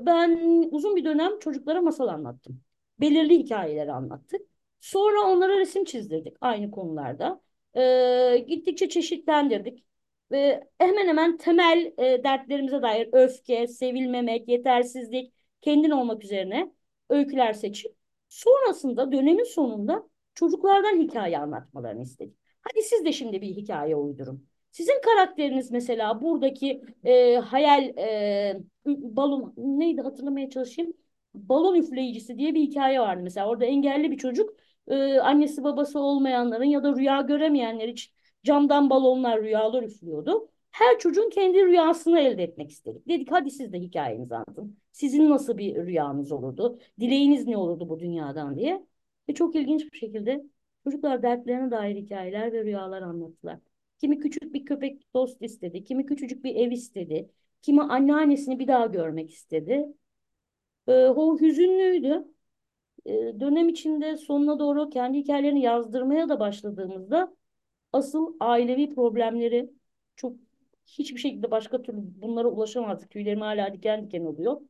ben 0.03 0.39
uzun 0.71 0.97
bir 0.97 1.05
dönem 1.05 1.39
çocuklara 1.39 1.83
masal 1.83 2.09
anlattım. 2.09 2.61
Belirli 3.01 3.39
hikayeleri 3.39 3.93
anlattık. 3.93 4.41
Sonra 4.81 5.21
onlara 5.21 5.59
resim 5.59 5.85
çizdirdik 5.85 6.37
aynı 6.41 6.71
konularda. 6.71 7.41
Gittikçe 8.47 8.89
çeşitlendirdik. 8.89 9.85
Ve 10.31 10.69
hemen 10.79 11.09
hemen 11.09 11.37
temel 11.37 11.93
dertlerimize 11.99 12.83
dair 12.83 13.09
öfke, 13.13 13.67
sevilmemek, 13.67 14.49
yetersizlik, 14.49 15.33
kendin 15.61 15.91
olmak 15.91 16.25
üzerine 16.25 16.73
öyküler 17.09 17.53
seçip 17.53 17.97
sonrasında 18.29 19.13
dönemin 19.13 19.45
sonunda 19.45 20.09
çocuklardan 20.35 21.01
hikaye 21.01 21.39
anlatmalarını 21.39 22.03
istedik. 22.03 22.37
Hadi 22.61 22.83
siz 22.83 23.05
de 23.05 23.13
şimdi 23.13 23.41
bir 23.43 23.49
hikaye 23.49 23.97
uydurun. 23.97 24.49
Sizin 24.71 25.01
karakteriniz 25.05 25.71
mesela 25.71 26.23
buradaki 26.23 26.83
e, 27.05 27.37
hayal 27.37 27.85
e, 27.99 28.61
balon 28.87 29.55
neydi 29.57 30.01
hatırlamaya 30.03 30.51
çalışayım. 30.51 30.93
Balon 31.35 31.75
üfleyicisi 31.75 32.39
diye 32.39 32.55
bir 32.55 32.61
hikaye 32.61 33.01
vardı 33.01 33.21
mesela. 33.23 33.49
Orada 33.49 33.65
engelli 33.65 34.11
bir 34.11 34.19
çocuk 34.19 34.51
e, 34.89 35.19
annesi 35.21 35.65
babası 35.65 36.01
olmayanların 36.01 36.65
ya 36.65 36.83
da 36.85 36.97
rüya 36.97 37.21
göremeyenler 37.21 37.89
için 37.89 38.13
camdan 38.45 38.91
balonlar 38.91 39.43
rüyalar 39.43 39.83
üflüyordu. 39.83 40.49
Her 40.77 40.99
çocuğun 40.99 41.31
kendi 41.31 41.67
rüyasını 41.67 42.21
elde 42.21 42.43
etmek 42.43 42.71
istedik. 42.71 43.09
Dedik 43.09 43.33
hadi 43.33 43.51
siz 43.51 43.73
de 43.73 43.81
hikayenizi 43.81 44.35
anlatın. 44.35 44.79
Sizin 44.93 45.31
nasıl 45.31 45.59
bir 45.59 45.77
rüyanız 45.77 46.33
olurdu? 46.33 46.79
Dileğiniz 47.01 47.47
ne 47.47 47.57
olurdu 47.57 47.89
bu 47.89 48.01
dünyadan 48.01 48.57
diye. 48.57 48.87
Ve 49.29 49.35
çok 49.35 49.55
ilginç 49.57 49.93
bir 49.93 49.99
şekilde 49.99 50.45
çocuklar 50.85 51.23
dertlerine 51.23 51.71
dair 51.71 51.97
hikayeler 51.97 52.53
ve 52.53 52.65
rüyalar 52.65 53.03
anlattılar. 53.03 53.59
Kimi 53.99 54.19
küçük 54.19 54.55
bir 54.55 54.65
köpek 54.65 55.15
dost 55.15 55.43
istedi, 55.43 55.85
kimi 55.85 56.07
küçücük 56.07 56.45
bir 56.45 56.57
ev 56.57 56.71
istedi, 56.71 57.31
kimi 57.63 57.83
anneannesini 57.83 58.59
bir 58.59 58.69
daha 58.69 58.87
görmek 58.87 59.31
istedi. 59.31 59.87
Ee, 60.89 60.93
o 61.07 61.41
hüzünlüydü. 61.41 62.25
Ee, 63.07 63.13
dönem 63.41 63.69
içinde 63.69 64.17
sonuna 64.17 64.59
doğru 64.59 64.91
kendi 64.91 65.19
hikayelerini 65.19 65.63
yazdırmaya 65.63 66.29
da 66.29 66.41
başladığımızda 66.41 67.37
asıl 67.93 68.37
ailevi 68.41 68.95
problemleri 68.95 69.71
çok 70.17 70.46
hiçbir 70.87 71.21
şekilde 71.21 71.51
başka 71.51 71.83
türlü 71.83 71.99
bunlara 72.23 72.49
ulaşamazdık. 72.49 73.11
Tüylerim 73.11 73.41
hala 73.41 73.73
diken 73.73 74.07
diken 74.07 74.25
oluyor. 74.25 74.61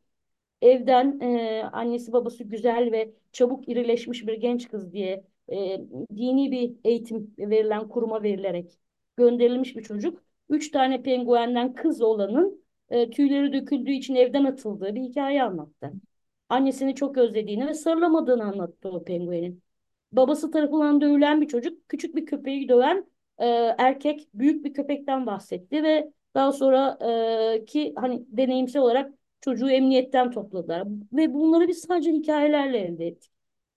Evden 0.62 1.20
e, 1.20 1.62
annesi 1.72 2.12
babası 2.12 2.44
güzel 2.44 2.92
ve 2.92 3.12
çabuk 3.32 3.68
irileşmiş 3.68 4.26
bir 4.26 4.34
genç 4.34 4.68
kız 4.68 4.92
diye 4.92 5.24
e, 5.52 5.80
dini 6.16 6.50
bir 6.50 6.72
eğitim 6.84 7.34
verilen 7.38 7.88
kuruma 7.88 8.22
verilerek 8.22 8.78
gönderilmiş 9.16 9.76
bir 9.76 9.82
çocuk. 9.82 10.22
Üç 10.48 10.70
tane 10.70 11.02
penguenden 11.02 11.74
kız 11.74 12.02
olanın 12.02 12.64
e, 12.90 13.10
tüyleri 13.10 13.52
döküldüğü 13.52 13.92
için 13.92 14.14
evden 14.14 14.44
atıldığı 14.44 14.94
bir 14.94 15.00
hikaye 15.02 15.42
anlattı. 15.42 15.92
Annesini 16.48 16.94
çok 16.94 17.18
özlediğini 17.18 17.66
ve 17.66 17.74
sarılamadığını 17.74 18.44
anlattı 18.44 18.88
o 18.88 19.04
penguenin. 19.04 19.62
Babası 20.12 20.50
tarafından 20.50 21.00
dövülen 21.00 21.40
bir 21.40 21.48
çocuk 21.48 21.88
küçük 21.88 22.16
bir 22.16 22.26
köpeği 22.26 22.68
döven 22.68 23.06
e, 23.38 23.46
erkek 23.78 24.28
büyük 24.34 24.64
bir 24.64 24.74
köpekten 24.74 25.26
bahsetti 25.26 25.82
ve 25.82 26.12
daha 26.34 26.52
sonra 26.52 26.98
e, 27.58 27.64
ki 27.64 27.92
hani 27.96 28.24
deneyimsel 28.28 28.82
olarak 28.82 29.12
çocuğu 29.40 29.70
emniyetten 29.70 30.30
topladılar 30.30 30.84
ve 31.12 31.34
bunları 31.34 31.68
biz 31.68 31.78
sadece 31.80 32.12
hikayelerle 32.12 32.78
elde 32.78 33.06
ettik. 33.06 33.32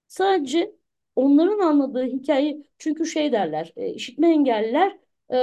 Sadece 0.08 0.76
onların 1.16 1.60
anladığı 1.60 2.06
hikaye 2.06 2.64
çünkü 2.78 3.06
şey 3.06 3.32
derler 3.32 3.74
e, 3.76 3.90
işitme 3.94 4.32
engelliler 4.32 4.98
e, 5.34 5.38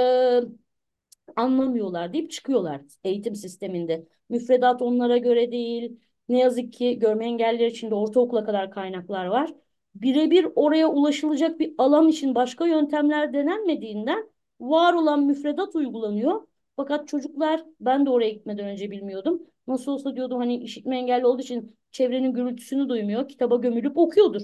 anlamıyorlar 1.35 2.13
deyip 2.13 2.31
çıkıyorlar 2.31 2.81
eğitim 3.03 3.35
sisteminde. 3.35 4.07
Müfredat 4.29 4.81
onlara 4.81 5.17
göre 5.17 5.51
değil. 5.51 5.99
Ne 6.29 6.39
yazık 6.39 6.73
ki 6.73 6.99
görme 6.99 7.25
engelliler 7.25 7.67
için 7.67 7.91
de 7.91 7.95
ortaokula 7.95 8.45
kadar 8.45 8.71
kaynaklar 8.71 9.25
var. 9.25 9.53
Birebir 9.95 10.47
oraya 10.55 10.87
ulaşılacak 10.89 11.59
bir 11.59 11.73
alan 11.77 12.07
için 12.07 12.35
başka 12.35 12.67
yöntemler 12.67 13.33
denenmediğinden 13.33 14.29
var 14.59 14.93
olan 14.93 15.23
müfredat 15.23 15.75
uygulanıyor. 15.75 16.47
Fakat 16.75 17.07
çocuklar 17.07 17.65
ben 17.79 18.05
de 18.05 18.09
oraya 18.09 18.29
gitmeden 18.29 18.65
önce 18.65 18.91
bilmiyordum. 18.91 19.41
Nasıl 19.67 19.91
olsa 19.91 20.15
diyordum 20.15 20.37
hani 20.37 20.57
işitme 20.57 20.97
engelli 20.97 21.25
olduğu 21.25 21.41
için 21.41 21.77
çevrenin 21.91 22.33
gürültüsünü 22.33 22.89
duymuyor. 22.89 23.29
Kitaba 23.29 23.55
gömülüp 23.55 23.97
okuyordur. 23.97 24.41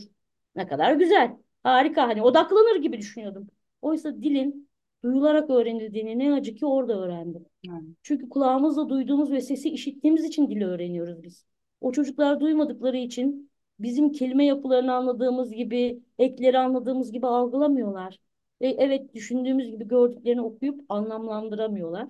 Ne 0.56 0.68
kadar 0.68 0.94
güzel. 0.94 1.38
Harika 1.64 2.08
hani 2.08 2.22
odaklanır 2.22 2.82
gibi 2.82 2.98
düşünüyordum. 2.98 3.48
Oysa 3.82 4.22
dilin 4.22 4.70
duyularak 5.04 5.50
öğrenildiğini 5.50 6.20
ne 6.20 6.34
acı 6.34 6.56
ki 6.56 6.66
orada 6.66 7.00
öğrendim. 7.00 7.46
Yani, 7.64 7.88
Çünkü 8.04 8.30
kulağımızla 8.30 8.90
duyduğumuz 8.90 9.32
ve 9.32 9.42
sesi 9.42 9.70
işittiğimiz 9.70 10.26
için 10.26 10.50
dili 10.50 10.66
öğreniyoruz 10.66 11.24
biz. 11.24 11.46
O 11.82 11.92
çocuklar 11.92 12.40
duymadıkları 12.40 12.98
için 12.98 13.50
bizim 13.80 14.12
kelime 14.12 14.46
yapılarını 14.46 14.94
anladığımız 14.94 15.52
gibi, 15.52 16.04
ekleri 16.20 16.60
anladığımız 16.60 17.12
gibi 17.12 17.28
algılamıyorlar. 17.28 18.20
Ve 18.62 18.68
evet 18.80 19.14
düşündüğümüz 19.14 19.72
gibi 19.72 19.88
gördüklerini 19.88 20.42
okuyup 20.42 20.82
anlamlandıramıyorlar. 20.90 22.08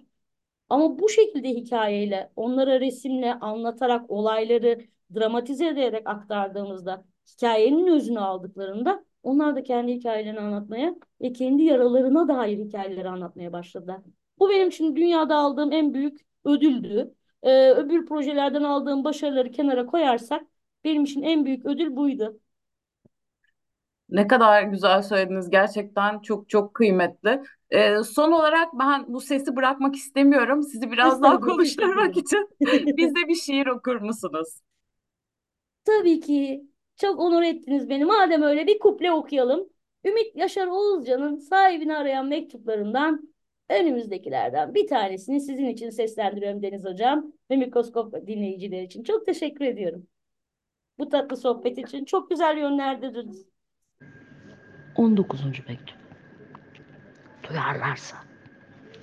Ama 0.69 0.99
bu 0.99 1.09
şekilde 1.09 1.49
hikayeyle, 1.49 2.31
onlara 2.35 2.79
resimle 2.79 3.33
anlatarak 3.33 4.11
olayları 4.11 4.81
dramatize 5.15 5.67
ederek 5.67 6.09
aktardığımızda, 6.09 7.05
hikayenin 7.27 7.87
özünü 7.87 8.19
aldıklarında 8.19 9.05
Onlar 9.23 9.55
da 9.55 9.63
kendi 9.63 9.93
hikayelerini 9.93 10.39
anlatmaya 10.39 10.95
ve 11.21 11.33
kendi 11.33 11.63
yaralarına 11.63 12.27
dair 12.27 12.57
hikayeleri 12.57 13.09
anlatmaya 13.09 13.53
başladılar. 13.53 14.01
Bu 14.39 14.49
benim 14.49 14.67
için 14.69 14.95
dünyada 14.95 15.35
aldığım 15.35 15.71
en 15.71 15.93
büyük 15.93 16.21
ödüldü. 16.45 17.13
Ee, 17.43 17.71
öbür 17.71 18.05
projelerden 18.05 18.63
aldığım 18.63 19.03
başarıları 19.03 19.51
kenara 19.51 19.85
koyarsak 19.85 20.43
benim 20.83 21.03
için 21.03 21.21
en 21.21 21.45
büyük 21.45 21.65
ödül 21.65 21.95
buydu. 21.95 22.39
Ne 24.09 24.27
kadar 24.27 24.63
güzel 24.63 25.01
söylediniz. 25.01 25.49
Gerçekten 25.49 26.19
çok 26.19 26.49
çok 26.49 26.73
kıymetli. 26.73 27.41
Ee, 27.69 28.03
son 28.03 28.31
olarak 28.31 28.69
ben 28.73 29.05
bu 29.07 29.21
sesi 29.21 29.55
bırakmak 29.55 29.95
istemiyorum. 29.95 30.63
Sizi 30.63 30.91
biraz 30.91 31.21
daha 31.21 31.39
konuşturmak 31.39 32.17
için 32.17 32.49
bize 32.97 33.27
bir 33.27 33.35
şiir 33.35 33.67
okur 33.67 33.95
musunuz? 33.95 34.47
Tabii 35.85 36.19
ki. 36.19 36.63
Çok 36.97 37.19
onur 37.19 37.43
ettiniz 37.43 37.89
beni. 37.89 38.05
Madem 38.05 38.41
öyle 38.41 38.67
bir 38.67 38.79
kuple 38.79 39.11
okuyalım. 39.11 39.69
Ümit 40.05 40.35
Yaşar 40.35 40.67
Oğuzcan'ın 40.67 41.37
sahibini 41.37 41.95
arayan 41.97 42.27
mektuplarından 42.27 43.33
önümüzdekilerden 43.69 44.73
bir 44.75 44.87
tanesini 44.87 45.41
sizin 45.41 45.65
için 45.65 45.89
seslendiriyorum 45.89 46.63
Deniz 46.63 46.85
Hocam 46.85 47.33
ve 47.51 47.55
mikroskop 47.55 48.27
dinleyiciler 48.27 48.83
için. 48.83 49.03
Çok 49.03 49.25
teşekkür 49.25 49.65
ediyorum. 49.65 50.07
Bu 50.97 51.09
tatlı 51.09 51.37
sohbet 51.37 51.77
için 51.77 52.05
çok 52.05 52.29
güzel 52.29 52.57
yönlerdiniz. 52.57 53.45
19. 54.95 55.43
mektup. 55.45 55.97
Duyarlarsa 57.49 58.17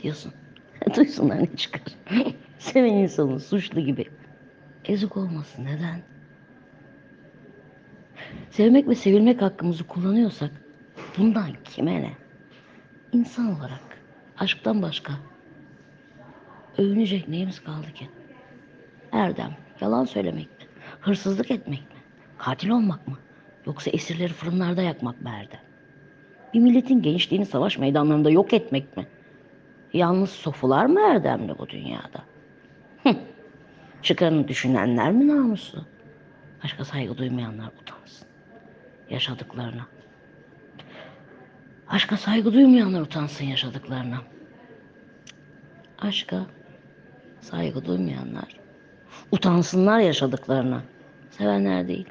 diyorsun. 0.03 0.33
Duysunlar 0.97 1.39
ne 1.43 1.57
çıkar. 1.57 1.83
Seven 2.59 2.95
insanın 2.95 3.39
suçlu 3.39 3.81
gibi. 3.81 4.05
Ezik 4.85 5.17
olmasın 5.17 5.65
neden? 5.65 6.03
Sevmek 8.51 8.89
ve 8.89 8.95
sevilmek 8.95 9.43
hakkımızı 9.43 9.87
kullanıyorsak 9.87 10.51
bundan 11.19 11.51
kime 11.65 12.03
ne? 12.03 12.13
İnsan 13.13 13.57
olarak 13.59 13.99
aşktan 14.39 14.83
başka 14.83 15.13
övünecek 16.79 17.29
neyimiz 17.29 17.61
kaldı 17.61 17.93
ki? 17.95 18.09
Erdem, 19.13 19.57
yalan 19.81 20.05
söylemek? 20.05 20.60
Hırsızlık 21.01 21.51
etmek 21.51 21.81
mi? 21.81 21.97
Katil 22.39 22.69
olmak 22.71 23.09
mı? 23.09 23.19
Yoksa 23.67 23.91
esirleri 23.91 24.33
fırınlarda 24.33 24.83
yakmak 24.83 25.21
mı 25.21 25.31
Erdem? 25.31 25.61
Bir 26.55 26.61
milletin 26.61 27.03
gençliğini 27.03 27.47
savaş 27.47 27.79
meydanlarında 27.79 28.31
yok 28.31 28.53
etmek 28.53 28.97
mi? 28.97 29.07
Yalnız 29.93 30.31
sofular 30.31 30.87
mı 30.87 31.01
erdemli 31.01 31.59
bu 31.59 31.69
dünyada? 31.69 32.23
Hıh. 33.03 33.15
Çıkarını 34.03 34.49
düşünenler 34.49 35.13
mi 35.13 35.29
namuslu? 35.29 35.87
Başka 36.65 36.85
saygı 36.85 37.19
duymayanlar 37.19 37.73
utansın. 37.83 38.29
Yaşadıklarına. 39.11 39.87
Aşka 41.89 42.17
saygı 42.17 42.53
duymayanlar 42.53 43.01
utansın 43.01 43.45
yaşadıklarına. 43.45 44.19
Aşka 45.99 46.47
saygı 47.41 47.85
duymayanlar 47.85 48.60
utansınlar 49.33 50.01
yaşadıklarına. 50.01 50.83
Sevenler 51.31 51.89
değil. 51.89 52.07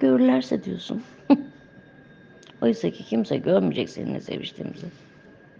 Görürlerse 0.00 0.64
diyorsun. 0.64 1.02
Oysa 2.62 2.90
ki 2.90 3.04
kimse 3.04 3.36
görmeyecek 3.36 3.90
seninle 3.90 4.20
seviştiğimizi. 4.20 4.86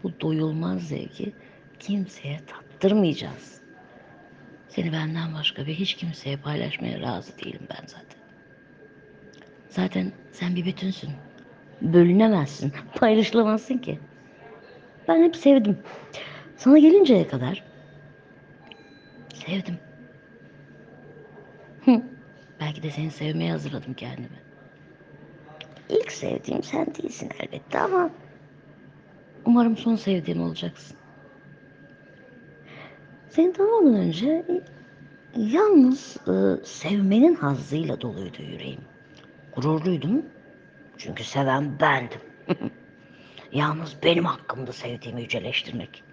Bu 0.03 0.21
doyulmaz 0.21 0.83
zevki 0.83 1.33
kimseye 1.81 2.41
tattırmayacağız. 2.47 3.61
Seni 4.69 4.93
benden 4.93 5.35
başka 5.35 5.67
bir 5.67 5.75
hiç 5.75 5.95
kimseye 5.95 6.37
paylaşmaya 6.37 7.01
razı 7.01 7.39
değilim 7.39 7.67
ben 7.71 7.87
zaten. 7.87 8.19
Zaten 9.69 10.13
sen 10.33 10.57
bir 10.57 10.65
bütünsün. 10.65 11.11
Bölünemezsin, 11.83 12.73
paylaşılamazsın 13.01 13.79
ki. 13.79 13.99
Ben 15.09 15.23
hep 15.23 15.37
sevdim. 15.37 15.79
Sana 16.57 16.79
gelinceye 16.79 17.29
kadar 17.29 17.65
sevdim. 19.35 19.79
De 22.85 22.91
seni 22.91 23.11
sevmeye 23.11 23.51
hazırladım 23.51 23.95
kendimi. 23.95 24.43
İlk 25.89 26.13
sevdiğim 26.13 26.63
sen 26.63 26.87
değilsin 26.87 27.31
elbette 27.41 27.81
ama 27.81 28.11
umarım 29.45 29.77
son 29.77 29.97
sevdiğim 29.97 30.41
olacaksın. 30.41 30.97
Seni 33.29 33.53
tanımadan 33.53 33.95
önce 33.95 34.45
yalnız 35.37 36.17
e, 36.17 36.65
sevmenin 36.65 37.35
hazzıyla 37.35 38.01
doluydu 38.01 38.43
yüreğim. 38.43 38.81
Gururluydum 39.55 40.27
çünkü 40.99 41.25
seven 41.25 41.81
bendim. 41.81 42.21
yalnız 43.53 43.97
benim 44.03 44.25
hakkımda 44.25 44.73
sevdiğimi 44.73 45.23
yüceleştirmek. 45.23 46.05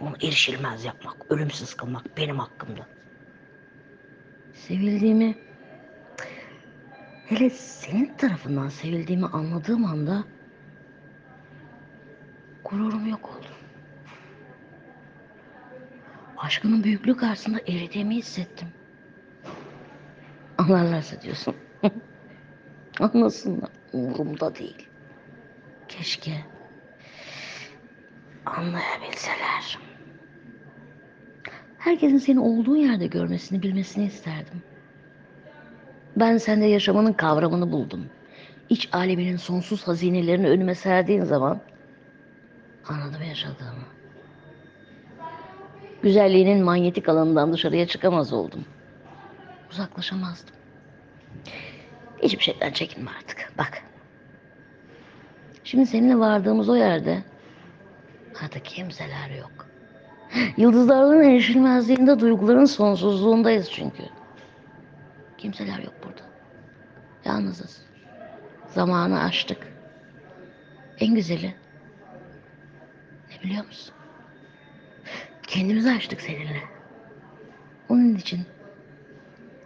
Onu 0.00 0.14
erişilmez 0.22 0.84
yapmak, 0.84 1.16
ölümsüz 1.30 1.74
kılmak 1.74 2.16
benim 2.16 2.38
hakkımda. 2.38 2.86
Sevildiğimi 4.54 5.49
Hele 7.30 7.50
senin 7.50 8.14
tarafından 8.14 8.68
sevildiğimi 8.68 9.26
anladığım 9.26 9.84
anda 9.84 10.24
gururum 12.64 13.06
yok 13.06 13.30
oldu. 13.30 13.46
Aşkının 16.36 16.84
büyüklüğü 16.84 17.16
karşısında 17.16 17.58
eridiğimi 17.58 18.16
hissettim. 18.16 18.68
Anlarlarsa 20.58 21.22
diyorsun. 21.22 21.54
Anlasınlar. 23.00 23.70
Umurumda 23.92 24.54
değil. 24.54 24.88
Keşke 25.88 26.44
anlayabilseler. 28.46 29.78
Herkesin 31.78 32.18
seni 32.18 32.40
olduğu 32.40 32.76
yerde 32.76 33.06
görmesini, 33.06 33.62
bilmesini 33.62 34.06
isterdim. 34.06 34.62
Ben 36.20 36.38
sende 36.38 36.66
yaşamanın 36.66 37.12
kavramını 37.12 37.72
buldum. 37.72 38.06
İç 38.68 38.88
aleminin 38.92 39.36
sonsuz 39.36 39.88
hazinelerini 39.88 40.48
önüme 40.48 40.74
serdiğin 40.74 41.24
zaman 41.24 41.60
anladım 42.88 43.22
yaşadığımı. 43.28 43.84
Güzelliğinin 46.02 46.64
manyetik 46.64 47.08
alanından 47.08 47.52
dışarıya 47.52 47.86
çıkamaz 47.86 48.32
oldum. 48.32 48.64
Uzaklaşamazdım. 49.70 50.54
Hiçbir 52.22 52.44
şeyden 52.44 52.72
çekinme 52.72 53.10
artık. 53.18 53.52
Bak. 53.58 53.82
Şimdi 55.64 55.86
seninle 55.86 56.18
vardığımız 56.18 56.68
o 56.68 56.76
yerde 56.76 57.22
artık 58.44 58.64
kimseler 58.64 59.30
yok. 59.38 59.66
Yıldızların 60.56 61.22
erişilmezliğinde 61.22 62.20
duyguların 62.20 62.64
sonsuzluğundayız 62.64 63.70
çünkü. 63.70 64.02
Kimseler 65.38 65.78
yok. 65.78 65.99
Yalnızız. 67.30 67.82
Zamanı 68.68 69.22
aştık. 69.22 69.72
En 70.98 71.14
güzeli 71.14 71.54
ne 73.30 73.42
biliyor 73.42 73.64
musun? 73.64 73.94
Kendimizi 75.42 75.90
açtık 75.90 76.20
seninle. 76.20 76.62
Onun 77.88 78.14
için 78.14 78.40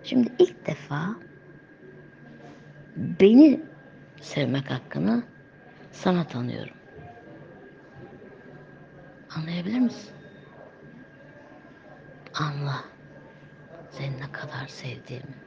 şimdi 0.03 0.33
ilk 0.39 0.67
defa 0.67 1.15
beni 2.97 3.61
sevmek 4.21 4.71
hakkını 4.71 5.23
sana 5.93 6.27
tanıyorum. 6.27 6.77
Anlayabilir 9.37 9.79
misin? 9.79 10.11
Anla. 12.35 12.85
Seni 13.91 14.21
ne 14.21 14.33
kadar 14.33 14.67
sevdiğimi. 14.67 15.44